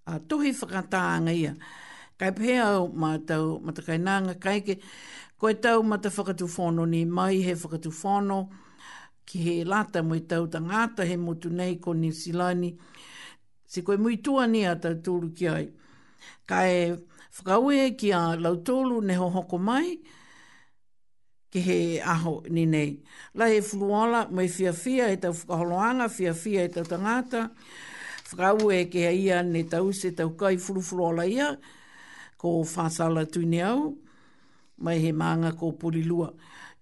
uh, 0.07 0.19
tuhi 0.27 0.51
whakatāanga 0.53 1.33
ia 1.33 1.55
kai 2.19 2.29
pēhea 2.35 2.65
o 2.79 2.85
mātou 3.03 3.57
matakainanga 3.67 4.35
kai 4.39 4.61
ke 4.63 4.75
koe 5.41 5.51
tau 5.61 5.81
mata 5.83 6.09
whakatu 6.15 6.47
whono 6.51 6.85
ni 6.87 7.01
mai 7.05 7.41
he 7.43 7.55
whakatu 7.59 7.91
whono 7.97 8.37
ki 9.25 9.39
he 9.47 9.55
lata 9.65 10.03
mui 10.03 10.21
tau 10.31 10.45
ta 10.47 10.61
ngāta 10.63 11.07
he 11.09 11.17
motu 11.23 11.49
nei 11.49 11.75
ko 11.75 11.93
ni 11.93 12.11
silani 12.15 12.69
si 13.67 13.81
koe 13.83 13.97
mui 13.97 14.21
tua 14.23 14.45
ni 14.47 14.63
a 14.65 14.77
tau 14.79 14.95
tūru 15.03 15.33
ki 15.35 15.49
ai 15.57 15.65
kai 16.47 16.95
whakaue 17.41 17.89
ki 17.99 18.11
a 18.15 18.21
lautolu 18.39 19.01
ne 19.03 19.17
hoko 19.19 19.59
mai 19.59 19.97
ki 21.51 21.61
he 21.67 21.79
aho 22.01 22.37
ni 22.49 22.65
nei. 22.65 22.99
la 23.33 23.47
e 23.49 23.59
fuluola, 23.61 24.27
mai 24.31 24.47
fia 24.47 24.71
fia 24.73 25.11
e 25.11 25.15
tau 25.17 25.33
whakaholoanga, 25.33 26.07
fia 26.09 26.33
fia 26.33 26.63
e 26.63 26.67
tau 26.69 26.83
tangata, 26.83 27.49
whakau 28.31 28.71
e 28.71 28.85
ke 28.87 28.99
ia 29.11 29.41
ne 29.43 29.63
tau 29.63 29.91
se 29.91 30.11
tau 30.11 30.35
kai 30.35 30.57
fulufuluola 30.57 31.23
ia, 31.25 31.55
ko 32.45 32.61
whasala 32.69 33.23
tūne 33.29 33.61
au, 33.65 33.85
mai 34.77 34.99
he 35.01 35.11
manga 35.11 35.49
ko 35.57 35.71
purilua. 35.73 36.29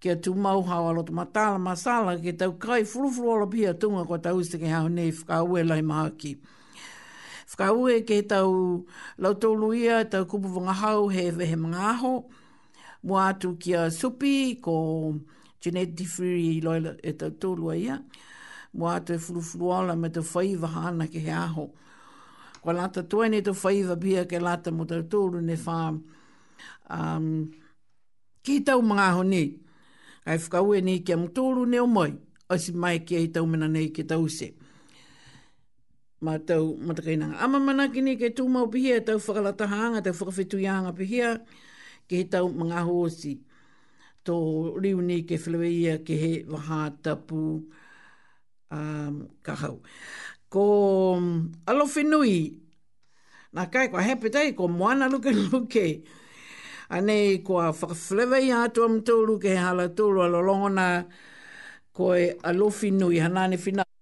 Kia 0.04 0.18
tū 0.20 0.34
mau 0.36 0.60
hawa 0.68 0.92
lo 0.98 1.04
matala 1.16 1.58
masala, 1.62 2.18
ke 2.20 2.34
tau 2.38 2.52
kai 2.60 2.84
furufuru 2.84 3.38
ala 3.38 3.48
pia 3.48 3.74
tunga 3.74 4.04
ko 4.06 4.18
tau 4.20 4.42
iste 4.44 4.60
ke 4.60 4.68
hao 4.74 4.90
nei 4.92 5.12
whakaue 5.12 5.64
lai 5.68 5.80
maha 5.82 6.10
ki. 6.18 6.34
Whakaue 7.54 8.02
ke 8.08 8.18
tau 8.28 8.84
lautoulu 9.20 9.72
ia, 9.80 10.04
tau 10.04 10.26
kupu 10.26 10.52
vunga 10.58 10.76
hau 10.84 11.08
he 11.08 11.30
vehe 11.32 11.56
mga 11.56 11.88
aho, 11.94 12.14
mua 13.08 13.30
atu 13.32 13.56
kia 13.60 13.90
supi 13.92 14.60
ko 14.62 15.16
Jeanette 15.64 15.96
Diffiri 15.96 16.44
i 16.58 16.60
loila 16.60 16.92
e 17.00 17.14
tau 17.16 17.30
tōlua 17.32 17.78
ia, 17.80 18.02
mua 18.76 18.98
atu 19.00 19.16
e 19.16 19.22
furufuru 19.22 19.72
ala 19.80 19.96
me 19.96 20.10
tau 20.12 20.26
whaiva 20.34 20.68
hana 20.76 21.08
ke 21.08 21.24
he 21.24 21.32
aho. 21.32 21.70
Kwa 22.64 22.72
lata 22.74 23.04
tue 23.04 23.28
ne 23.30 23.42
to 23.44 23.52
whaiva 23.52 23.96
bia 24.00 24.24
ke 24.26 24.40
lata 24.40 24.72
mo 24.72 24.86
tau 24.86 25.28
ne 25.44 25.56
whā. 25.56 26.00
Um, 26.90 27.52
ki 28.42 28.64
tau 28.64 28.80
mga 28.80 29.08
ho 29.20 29.24
ni, 29.28 29.60
kai 30.24 30.38
whakau 30.38 30.72
ni 30.82 31.00
kia 31.04 31.18
mtōru 31.18 31.68
ne 31.68 31.80
o 31.80 31.88
moi, 31.88 32.14
o 32.50 32.56
si 32.58 32.72
mai 32.72 33.00
ki 33.04 33.16
ei 33.16 33.28
tau 33.28 33.46
mena 33.46 33.68
nei 33.68 33.90
ki 33.90 34.04
tau 34.04 34.28
se. 34.30 34.48
Ma 36.22 36.38
tau 36.38 36.78
matakainanga. 36.88 37.36
Ama 37.44 37.60
mana 37.60 37.90
ki 37.92 38.02
ni 38.02 38.16
ke 38.16 38.32
tū 38.32 38.48
mau 38.48 38.68
pihia, 38.72 39.04
tau 39.06 39.20
whakalata 39.20 39.68
hanga, 39.68 40.02
tau 40.02 40.16
whakawhetu 40.16 40.60
ianga 40.64 40.94
pihia, 40.96 41.40
ki 42.08 42.16
he 42.16 42.24
tau 42.24 42.48
mga 42.48 42.86
ho 42.88 43.10
si. 43.10 43.42
Tō 44.24 44.34
riu 44.80 45.02
ni 45.04 45.24
ke 45.28 45.36
whilawe 45.36 45.68
ia 45.68 45.98
he 46.08 46.46
waha 46.48 46.94
um, 48.72 49.28
kahau 49.44 49.82
ko 50.54 50.62
mm, 51.18 51.66
alofinui 51.66 52.38
na 53.58 53.66
kai, 53.74 53.88
ko 53.92 53.98
hepe 54.10 54.30
tei, 54.36 54.54
ko 54.58 54.68
moana 54.70 55.10
luke 55.14 55.32
luke. 55.50 55.88
Ane, 56.94 57.42
ko 57.46 57.58
a 57.66 57.72
whakawhilewe 57.74 58.42
i 58.50 58.52
ato 58.62 58.86
am 58.86 59.00
tōru 59.08 59.40
ke 59.42 59.56
hala 59.58 59.90
tōru 59.98 60.26
alolongona 60.28 60.86
ko 61.96 62.14
e 62.18 62.28
alofenui 62.50 63.22
hanane 63.26 63.58
finau. 63.66 63.93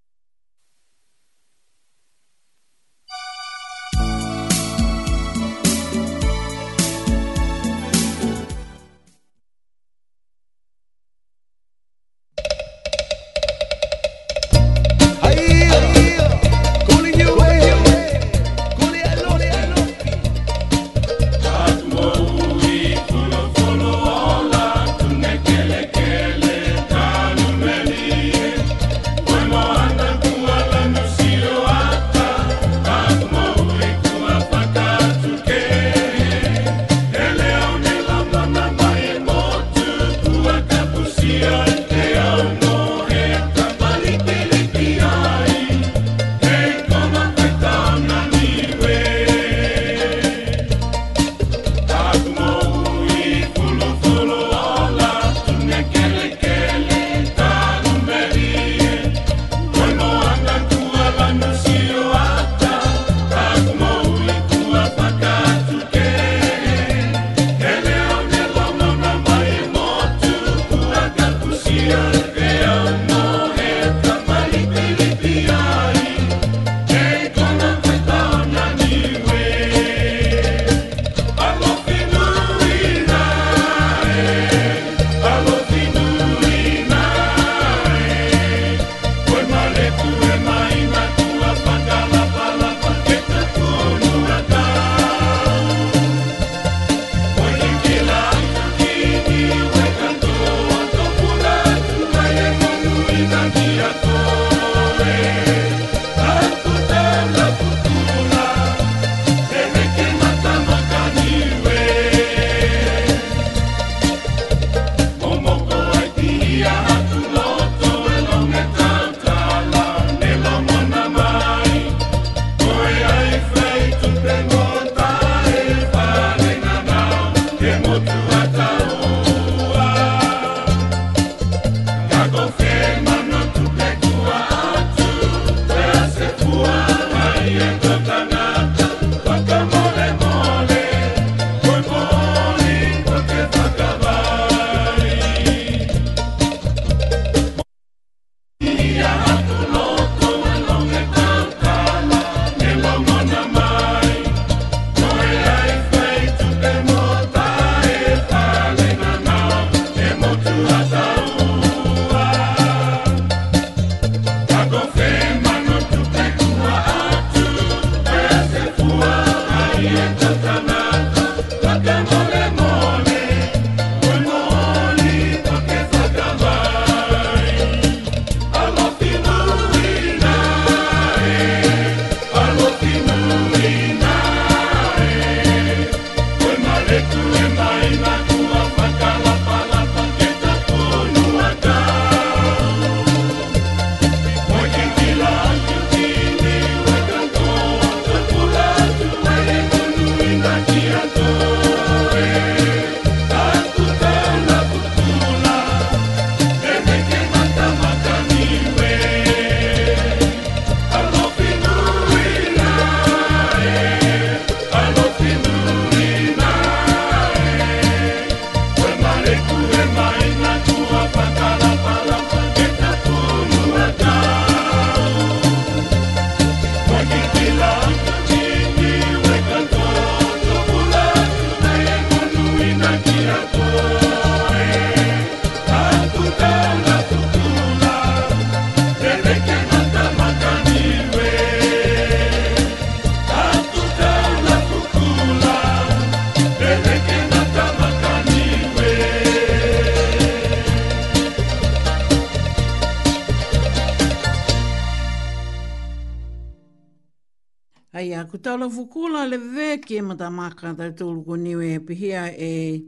tala 258.42 258.68
fukula 258.70 259.26
le 259.30 259.38
veke 259.38 260.02
ma 260.02 260.16
ta 260.16 260.30
maka 260.30 260.74
ta 260.74 260.90
tulu 260.92 261.22
ko 261.24 261.34
niwe 261.38 261.80
pihia 261.86 262.34
e 262.34 262.84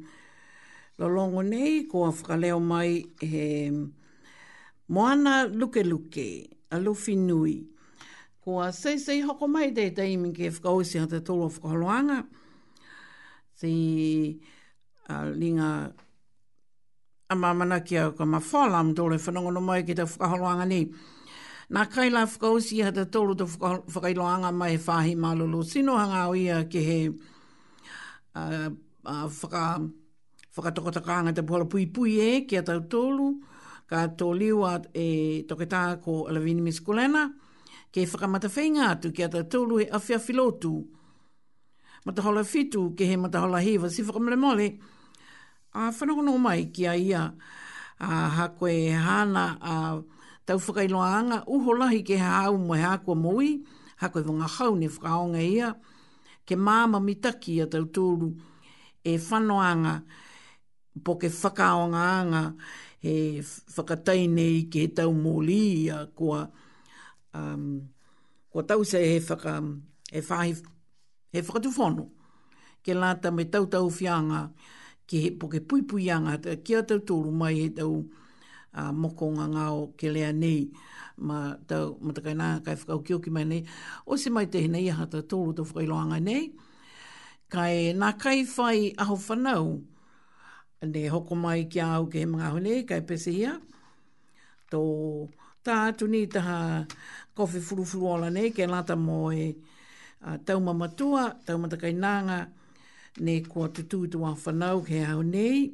lolongo 0.98 1.42
nei 1.46 1.86
ko 1.88 2.10
a 2.10 2.12
whakaleo 2.12 2.60
mai 2.60 3.06
he 3.22 3.70
moana 4.90 5.46
luke 5.48 5.82
luke 5.86 6.28
a 6.74 6.78
lufi 6.82 7.16
nui. 7.18 7.62
Ko 8.44 8.60
a 8.62 8.72
sei 8.74 8.98
sei 8.98 9.22
hoko 9.22 9.48
mai 9.48 9.72
te 9.72 9.90
te 9.94 10.02
imi 10.14 10.32
ke 10.34 10.50
whakausi 10.50 10.98
a 11.00 11.08
ta 11.08 11.20
tulu 11.22 11.46
a 11.46 11.50
whakaloanga. 11.50 12.20
Si 13.54 14.40
a 15.10 15.26
linga 15.30 15.94
a 17.30 17.34
mamana 17.36 17.84
ki 17.86 17.96
a 17.98 18.12
ka 18.12 18.26
mawhala 18.26 18.80
am 18.82 18.94
tole 18.96 19.16
whanongono 19.18 19.62
mai 19.62 19.84
ki 19.84 19.94
ta 20.02 20.06
whakaloanga 20.06 20.66
nei. 20.68 20.86
Ko 20.90 20.98
Nā 21.72 21.86
kai 21.88 22.10
la 22.12 22.26
whakausi 22.28 22.82
ha 22.84 22.92
te 22.92 23.06
tōru 23.08 23.36
te 23.40 23.46
whakailoanga 23.48 24.50
mai 24.54 24.74
he 24.74 24.78
whahi 24.86 25.14
mālolo. 25.16 25.64
Sino 25.64 25.96
hanga 25.98 26.28
o 26.28 26.36
ia 26.36 26.64
ki 26.70 26.80
he 26.84 26.98
uh, 28.36 28.70
uh, 29.06 29.30
whaka, 29.30 29.90
whakatokotakaanga 30.56 31.34
te 31.38 31.42
pola 31.44 31.66
pui 31.66 31.86
pui 31.88 32.18
e 32.20 32.46
ki 32.46 32.60
a 32.60 32.64
tau 32.68 32.82
tōru. 32.84 33.30
Ka 33.88 34.08
tō 34.20 34.32
liwa 34.36 34.74
e 34.96 35.44
toketā 35.48 35.84
ko 36.04 36.26
Alavini 36.28 36.64
Miskulena. 36.66 37.28
Ke 37.94 38.04
whakamata 38.10 38.50
whainga 38.52 38.90
atu 38.98 39.12
ki 39.16 39.24
a 39.24 39.30
tau 39.30 39.44
tōru 39.48 39.80
he 39.80 39.86
awhia 39.90 40.20
filotu. 40.20 40.76
Matahola 42.06 42.44
fitu 42.44 42.90
ke 42.98 43.06
he 43.08 43.16
mata 43.16 43.38
matahola 43.40 43.64
hiwa 43.64 43.90
si 43.90 44.04
whakamare 44.04 44.38
mole. 44.38 44.70
A 45.76 45.88
whanakono 45.92 46.38
mai 46.40 46.66
ki 46.74 46.86
a 46.88 46.94
ia 46.96 47.24
a 48.00 48.06
ha 48.36 48.48
koe 48.50 48.90
hana 48.92 49.58
a... 49.62 49.78
Uh, 49.96 50.02
tau 50.46 50.60
whakailoanga 50.60 51.44
uho 51.48 51.72
lahi 51.74 52.04
ke 52.04 52.18
hau 52.20 52.58
mo 52.58 52.74
hea 52.76 52.98
kua 53.06 53.16
mui, 53.16 53.64
ha 54.00 54.08
koe 54.10 54.22
vonga 54.24 54.48
hau 54.58 54.76
ne 54.76 54.88
whakaonga 54.88 55.40
ia, 55.42 55.74
ke 56.46 56.56
māma 56.56 57.00
mitaki 57.00 57.62
a 57.64 57.68
tau 57.68 57.86
tūru 57.88 58.32
e 59.06 59.16
whanoanga 59.18 60.02
po 61.04 61.16
ke 61.16 61.30
whakaonga 61.32 62.02
anga 62.20 62.44
e 63.04 63.40
whakataine 63.76 64.46
i 64.60 64.66
ke 64.72 64.88
tau 64.96 65.14
mōli 65.16 65.62
ia 65.86 66.04
kua, 66.16 66.42
um, 67.34 67.64
kua 68.50 68.64
tau 68.68 68.84
se 68.84 69.00
he, 69.04 69.20
whaka, 69.20 69.56
e 70.12 70.20
whahi, 70.22 70.58
he 71.32 71.42
whakatufono 71.42 72.10
ke 72.84 72.92
lāta 72.94 73.32
me 73.32 73.46
tau 73.48 73.66
tau 73.72 73.88
whianga 73.88 74.50
ke, 75.08 75.30
po 75.40 75.48
ke 75.48 75.62
puipuianga 75.64 76.58
ki 76.68 76.80
a 76.82 76.84
tau 76.92 77.00
tūru 77.00 77.32
mai 77.32 77.54
he 77.62 77.70
tau 77.80 77.96
tūru 78.04 78.22
a 78.74 78.90
moko 78.94 79.28
ngā 79.38 79.46
ngāo 79.54 79.82
ke 80.02 80.10
lea 80.10 80.32
nei 80.34 80.66
ma 81.18 81.40
tau 81.70 81.92
matakai 82.02 82.34
nā 82.38 82.48
kai 82.66 82.74
whakau 82.80 83.04
kio 83.06 83.20
ki 83.22 83.30
mai 83.30 83.44
nei 83.46 83.60
o 84.08 84.18
se 84.18 84.32
mai 84.34 84.46
tehina 84.50 84.80
i 84.82 84.88
hata 84.90 85.22
tōru 85.22 85.54
tō 85.60 85.66
whakailoanga 85.70 86.18
nei 86.26 86.48
kai 87.54 87.92
nā 87.94 88.10
kai 88.18 88.42
whai 88.56 88.94
aho 88.98 89.18
whanau 89.28 89.68
ne 90.90 91.04
hoko 91.14 91.38
mai 91.44 91.68
ki 91.70 91.82
au 91.86 92.08
ke 92.08 92.24
he 92.24 92.30
mga 92.30 92.50
hone 92.56 92.74
kai 92.90 93.00
pese 93.06 93.30
ia 93.36 93.52
tō 94.74 94.82
tā 95.64 95.78
atu 95.92 96.08
ni 96.10 96.26
taha 96.28 96.58
kofi 97.38 97.62
furufuru 97.62 98.10
ola 98.16 98.30
nei 98.34 98.50
ke 98.58 98.66
lata 98.70 98.96
mo 98.98 99.30
e 99.30 99.54
uh, 100.26 100.38
tau 100.46 100.58
mamatua 100.60 101.28
tau 101.46 101.60
matakai 101.62 101.94
nānga 101.94 102.40
ne 103.22 103.38
kua 103.46 103.70
tutu 103.70 104.02
tu 104.10 104.26
a 104.26 104.34
whanau 104.34 104.82
ke 104.90 105.06
au 105.14 105.22
nei 105.22 105.70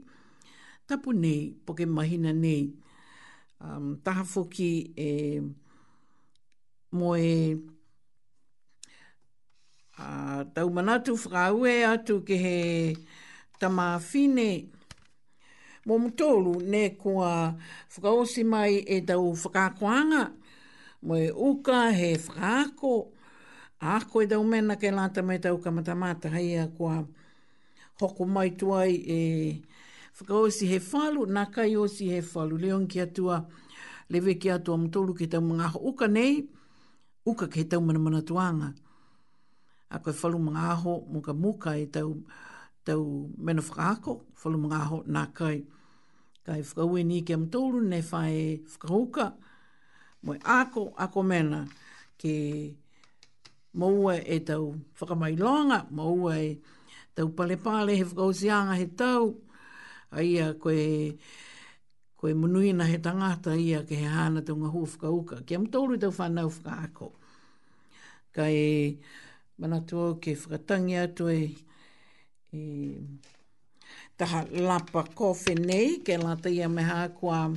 tapu 0.85 1.15
nei 1.15 1.47
poke 1.65 1.85
mahina 1.87 2.33
nei 2.35 2.73
um, 3.61 3.95
taha 4.03 4.23
foki 4.25 4.93
e 4.97 5.41
moe 6.91 7.59
a 9.99 10.05
uh, 10.05 10.41
tau 10.55 10.69
manatu 10.71 11.13
whakaue 11.15 11.73
atu 11.91 12.21
ke 12.27 12.35
he 12.39 12.57
tama 13.59 13.99
whine 14.07 14.71
mō 15.87 15.99
mtoru 16.03 16.55
ne 16.71 16.89
kua 17.01 17.55
whakaosi 17.95 18.43
mai 18.51 18.75
e 18.87 18.97
tau 19.01 19.33
whakakoanga 19.41 20.21
moe 21.05 21.29
uka 21.49 21.91
he 21.99 22.15
whakako 22.17 22.93
ako 23.79 24.15
e 24.23 24.27
tau 24.27 24.43
mena 24.43 24.75
ke 24.75 24.91
lata 24.91 25.21
mai 25.23 25.39
tau 25.43 25.57
kamatamata 25.59 26.27
hei 26.35 26.55
a 26.63 26.67
kua 26.77 27.03
hoko 27.99 28.23
mai 28.25 28.49
tuai 28.59 28.93
e 28.95 29.19
eh, 29.19 29.53
whakao 30.19 30.47
e 30.47 30.51
si 30.51 30.67
he 30.67 30.79
whalu, 30.79 31.25
nā 31.27 31.51
kai 31.51 31.75
o 31.75 31.87
si 31.87 32.09
he 32.11 32.19
whalu, 32.21 32.59
leon 32.59 32.87
ki 32.87 32.99
atua, 33.01 33.45
lewe 34.09 34.35
ki 34.35 34.51
atua 34.51 34.77
mtolu 34.77 35.13
ki 35.15 35.27
tau 35.27 35.41
mga 35.41 35.65
aho 35.65 35.79
uka 35.79 36.07
nei, 36.07 36.45
uka 37.25 37.47
ki 37.47 37.65
tau 37.65 37.81
mana 37.81 37.99
mana 37.99 38.21
tuanga. 38.21 38.73
A 39.91 39.99
koe 39.99 40.13
whalu 40.13 40.39
mga 40.39 40.61
aho, 40.73 41.05
muka 41.07 41.33
muka 41.33 41.77
e 41.77 41.85
tau, 41.85 42.17
tau 42.85 43.29
mena 43.37 43.61
whakaako, 43.61 44.21
whalu 44.43 44.57
mga 44.57 44.75
aho, 44.81 45.03
nā 45.07 45.27
kai. 45.33 45.61
Kai 46.45 46.61
whakao 46.61 46.97
e 46.99 47.03
ni 47.03 47.21
ki 47.21 47.35
mtolu, 47.35 47.81
ne 47.81 48.01
whae 48.11 48.59
whakauka, 48.67 49.33
moe 50.23 50.37
ako, 50.43 50.91
ako 50.97 51.23
mena, 51.23 51.65
ke 52.19 52.75
maua 53.73 54.17
e 54.19 54.39
tau 54.39 54.73
whakamailonga, 54.99 55.85
maua 55.91 56.39
e 56.41 56.57
tau 57.15 57.29
palepale 57.35 57.95
he 57.95 58.03
whakausianga 58.03 58.75
he 58.77 58.85
tau, 58.87 59.35
aia 60.09 60.53
koe 60.59 61.11
koe 62.17 62.33
munuina 62.33 62.83
he 62.89 62.97
tangata 62.97 63.53
ia 63.55 63.83
ke 63.87 63.95
he 63.95 64.05
hana 64.09 64.41
te 64.41 64.51
unga 64.51 64.67
hua 64.67 64.85
whakauka. 64.89 65.45
Ke 65.45 65.55
am 65.55 65.65
tōru 65.67 65.99
tau 66.01 66.11
whanau 66.11 66.49
whakaako. 66.49 67.07
Ka 68.35 68.43
e 68.49 68.97
manatua 69.61 70.15
ke 70.21 70.33
whakatangi 70.35 70.97
atu 70.99 71.29
e, 71.31 71.55
e 72.51 72.59
taha 74.17 74.45
lapa 74.51 75.03
kofi 75.03 75.55
nei 75.59 75.99
ke 76.03 76.17
lata 76.21 76.49
ia 76.49 76.67
meha 76.69 77.07
kua 77.13 77.53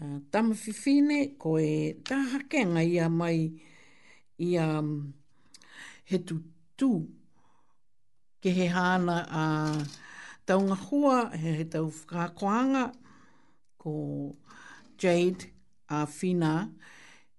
uh, 0.00 0.18
tamawhiwhine 0.30 1.38
ko 1.38 1.58
e 1.58 1.94
taha 2.04 2.38
kenga 2.50 2.82
ia 2.84 3.08
mai 3.08 3.50
ia 4.38 4.64
he 6.04 6.18
tu 6.76 6.90
ke 8.42 8.50
he 8.50 8.66
hana 8.66 9.16
a 9.30 9.42
uh, 9.42 9.84
taunga 10.46 10.74
hua 10.76 11.18
he 11.42 11.50
he 11.58 11.64
tau 11.72 11.86
whakakoanga 11.94 12.84
ko 13.82 13.90
Jade 14.98 15.42
a 15.88 16.06
Fina 16.06 16.70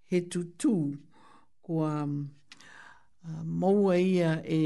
he 0.10 0.22
tutu 0.22 0.98
ko 1.66 1.74
a 1.96 2.04
um, 2.04 2.32
uh, 3.28 3.44
maua 3.44 3.98
ia 4.00 4.32
e, 4.46 4.62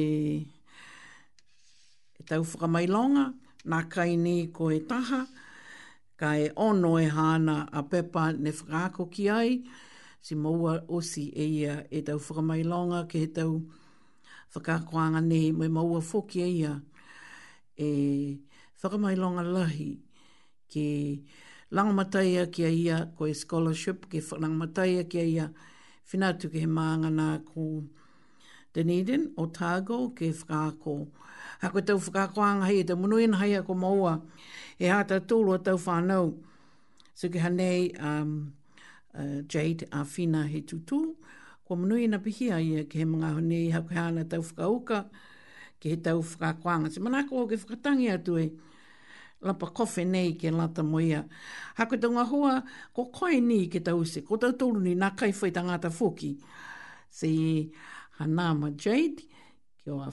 e 2.20 2.24
tau 2.30 2.44
whakamailonga 2.50 3.26
nā 3.72 3.80
kai 3.94 4.16
ni 4.26 4.36
ko 4.58 4.70
e 4.72 4.80
taha 4.90 5.22
ka 6.20 6.36
e 6.38 6.48
ono 6.68 6.92
e 6.98 7.08
hana 7.18 7.58
a 7.74 7.82
pepa 7.90 8.24
ne 8.44 8.52
whakako 8.52 9.04
ki 9.14 9.30
ai 9.40 9.64
si 10.22 10.36
maua 10.36 10.80
osi 10.98 11.26
e 11.34 11.46
ia 11.62 11.76
e 11.96 12.02
tau 12.08 12.20
whakamailonga 12.26 13.00
ke 13.10 13.16
he 13.26 13.32
tau 13.40 13.54
whakakoanga 14.56 15.22
ne 15.32 15.52
me 15.58 15.68
maua 15.68 16.00
foki 16.10 16.42
e 16.44 16.50
ia 16.62 16.74
e 17.78 18.40
whakamai 18.84 19.16
longa 19.18 19.44
lahi 19.46 20.00
ke 20.74 21.22
langamataia 21.72 22.52
ki 22.52 22.64
a 22.66 22.70
ia 22.70 23.06
ko 23.18 23.26
e 23.26 23.34
scholarship, 23.34 24.10
ke 24.10 24.18
langamataia 24.34 25.08
ki 25.10 25.20
a 25.20 25.24
ia 25.26 25.50
whinatu 26.12 26.50
ke 26.52 26.60
he 26.66 26.68
māngana 26.68 27.44
ko 27.46 27.84
Dunedin, 28.74 29.32
Otago, 29.38 30.10
ke 30.14 30.30
whakako. 30.38 31.08
Ha 31.62 31.70
koe 31.70 31.82
tau 31.82 31.98
whakako 31.98 32.44
anga 32.44 32.66
hei, 32.66 32.84
te 32.84 32.94
munu 32.94 33.18
ina 33.18 33.38
hei 33.38 33.56
ako 33.58 33.74
maua, 33.74 34.22
e 34.80 34.86
hata 34.86 35.20
tūlu 35.22 35.56
a 35.56 35.58
tau 35.58 35.78
whānau. 35.78 36.38
So 37.16 37.30
ke 37.30 37.40
hanei 37.46 37.96
um, 38.02 38.54
uh, 39.18 39.42
Jade 39.48 39.84
a 39.92 40.04
whina 40.06 40.46
he 40.48 40.62
tutu, 40.62 41.16
ko 41.68 41.76
munu 41.76 41.96
ina 41.98 42.20
pihia 42.20 42.62
ia 42.64 42.84
ke 42.84 43.00
he 43.02 43.06
mga 43.06 43.34
honi 43.38 43.70
ha 43.72 43.82
koe 43.82 43.96
hana 43.96 44.26
tau 44.26 44.42
whakauka, 44.42 45.10
ki 45.80 45.90
he 45.90 45.96
tau 46.02 46.22
whakakoanga. 46.22 46.90
Se 46.92 47.00
manako 47.00 47.44
o 47.44 47.48
ke 47.48 47.56
whakatangi 47.60 48.10
atu 48.14 48.38
e 48.44 48.52
lapa 49.42 49.68
kofi 49.76 50.04
nei 50.06 50.34
ke 50.34 50.50
lata 50.52 50.84
moia. 50.84 51.22
Hako 51.78 51.98
te 52.02 52.10
ngā 52.14 52.26
hua, 52.32 52.56
ko 52.94 53.06
koe 53.14 53.40
ni 53.42 53.60
ke 53.70 53.82
tau 53.86 54.04
se, 54.06 54.22
ko 54.26 54.38
tau 54.42 54.54
tolu 54.58 54.82
ni 54.82 54.96
nā 54.96 55.12
kai 55.20 55.32
whai 55.32 55.52
tangata 55.52 55.90
fuki. 55.92 56.32
Se 57.10 57.30
Hanama 58.18 58.72
Jade, 58.76 59.22
ki 59.84 59.92
o 59.94 60.02
a 60.02 60.10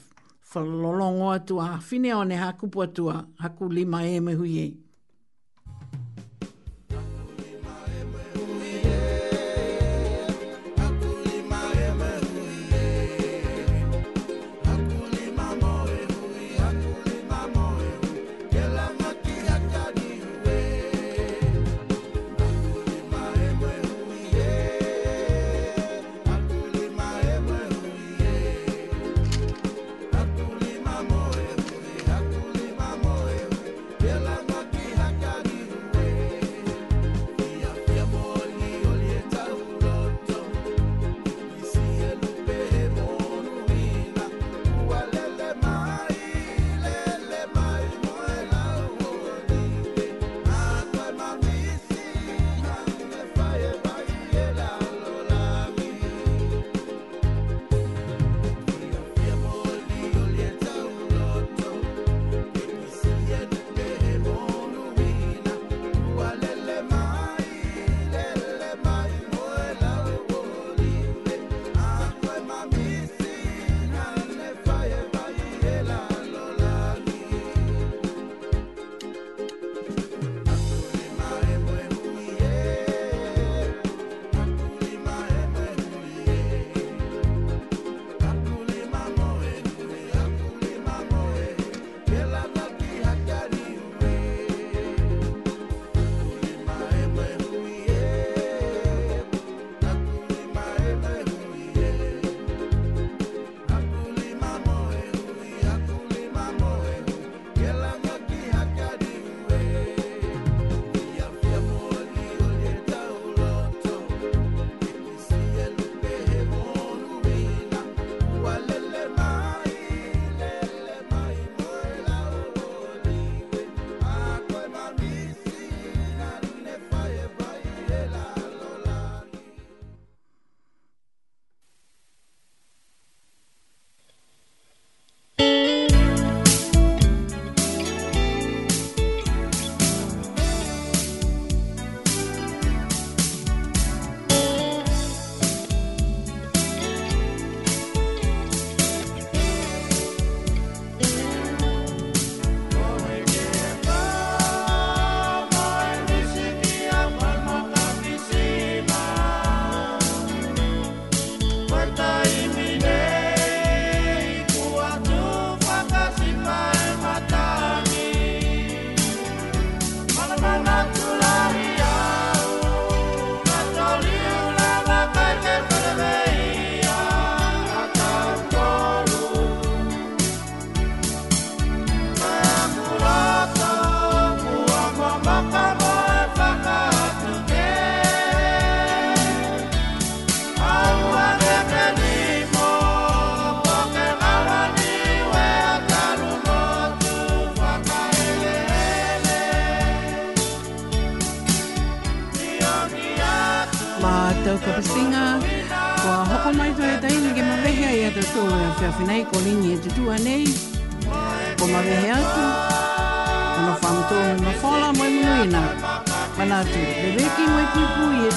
whalolongo 0.53 1.33
atua, 1.35 1.71
whine 1.89 2.13
o 2.15 2.23
ne 2.23 2.37
hakupu 2.37 2.85
atua, 2.85 3.25
haku 3.41 3.71
lima 3.73 4.03
e 4.07 4.21
me 4.21 4.35
hui 4.35 4.59
e. 4.67 4.75